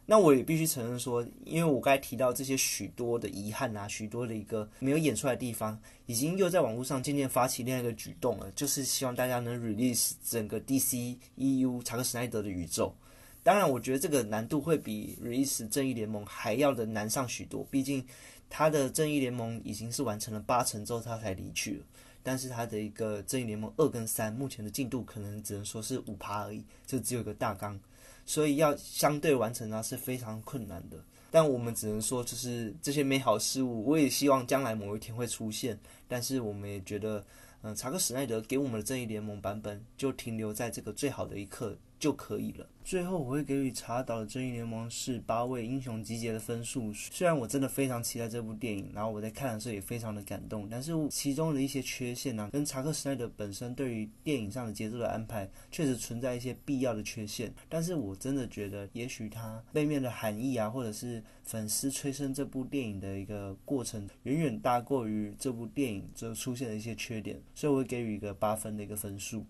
[0.08, 12.94] 那我也必须承认说，因为我刚才提到这些许多的遗憾啊，许多的一个没有演出来的地方，已经又在网络上渐渐发起另外一个举动了，就是希望大家能 release 整个 DC EU 查克·史奈德的宇宙。
[13.42, 18.06] 当然，我觉得这个难度会比 release 正义联盟还要的难上许多，毕竟
[18.48, 21.86] 他的正义联盟已经是完成了八成之后他才离去了，
[22.22, 27.80] 但是他的一个正义联盟二跟三目前的进度可能只能说是五趴而已，就只有一个大纲。
[28.26, 30.98] 所以要相对完成它是非常困难的，
[31.30, 35.80] 但我们只能说，就是这些美好事物，我也希望将来某一天会出现。
[36.08, 37.24] 但是我们也觉得，
[37.62, 41.78] 嗯，查克·史奈德给我们的正义联盟版本就停留在这个最好的一刻。
[42.00, 42.68] 就可以了。
[42.84, 46.94] 最后，我会给予查导的正义联盟是八位英雄集结的分数。
[46.94, 57.52] 虽然我真的非常期待这部电影，然后我在看的时候也非常的感动，但是其中的一些缺陷呢，跟查克·史奈德本身对于电影上的节奏的安排，确实存在一些必要的缺陷。
[57.68, 69.44] 但是我真的觉得，也许他背面的含义啊，或者是粉丝催生这部电影的一个过程，远远大过于这部电影就出现的一些缺点，所以我会给予一个八分的一个分数。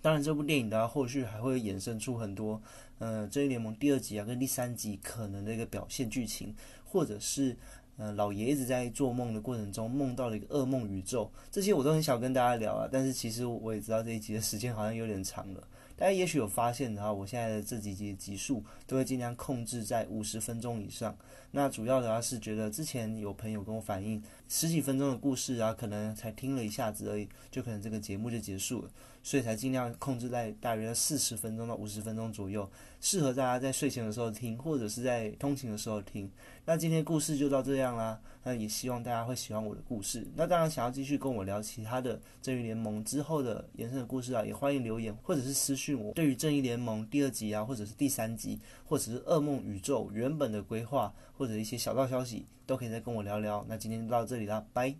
[0.00, 2.60] 当然，这部电影的话后续还会衍生出很多，
[2.98, 7.56] 呃，正义联盟第二集啊跟第三集可能的一个表现剧情，或者是，
[7.96, 12.88] 呃，老爷一直在做梦的过程中梦到了一个噩梦宇宙，这些我都很想跟大家聊啊。
[12.90, 21.16] 但是其实我也知道这一集的时间好像有点长了，大家也许有发现的话，我现在的这几集集数都会尽量控制在五十分钟以上。
[21.50, 27.28] 那主要的话是觉得之前有朋友跟我反映，十几分钟的故事，然后可能才听了一下子而已。
[27.50, 28.90] 就可能这个节目就结束了，
[29.22, 32.68] 所以才尽量控制在大约四十分钟到五十分钟左右，
[33.00, 36.30] 适合大家在睡前的时候听，或者是在通勤的时候听。
[36.64, 40.26] 那今天故事就到这样啦，那也希望大家会喜欢我的故事。
[40.34, 46.12] 那当然想要继续跟我聊其他的正义联盟之后的延伸的故事啊，也欢迎留言或者是私讯我。
[46.14, 52.46] 对于正义联盟第二集啊，或者是第三集，或者是噩梦宇宙原本的规划，或者一些小道消息。
[52.68, 53.64] 都可以再跟我聊聊。
[53.66, 54.94] 那今天就到这里了拜。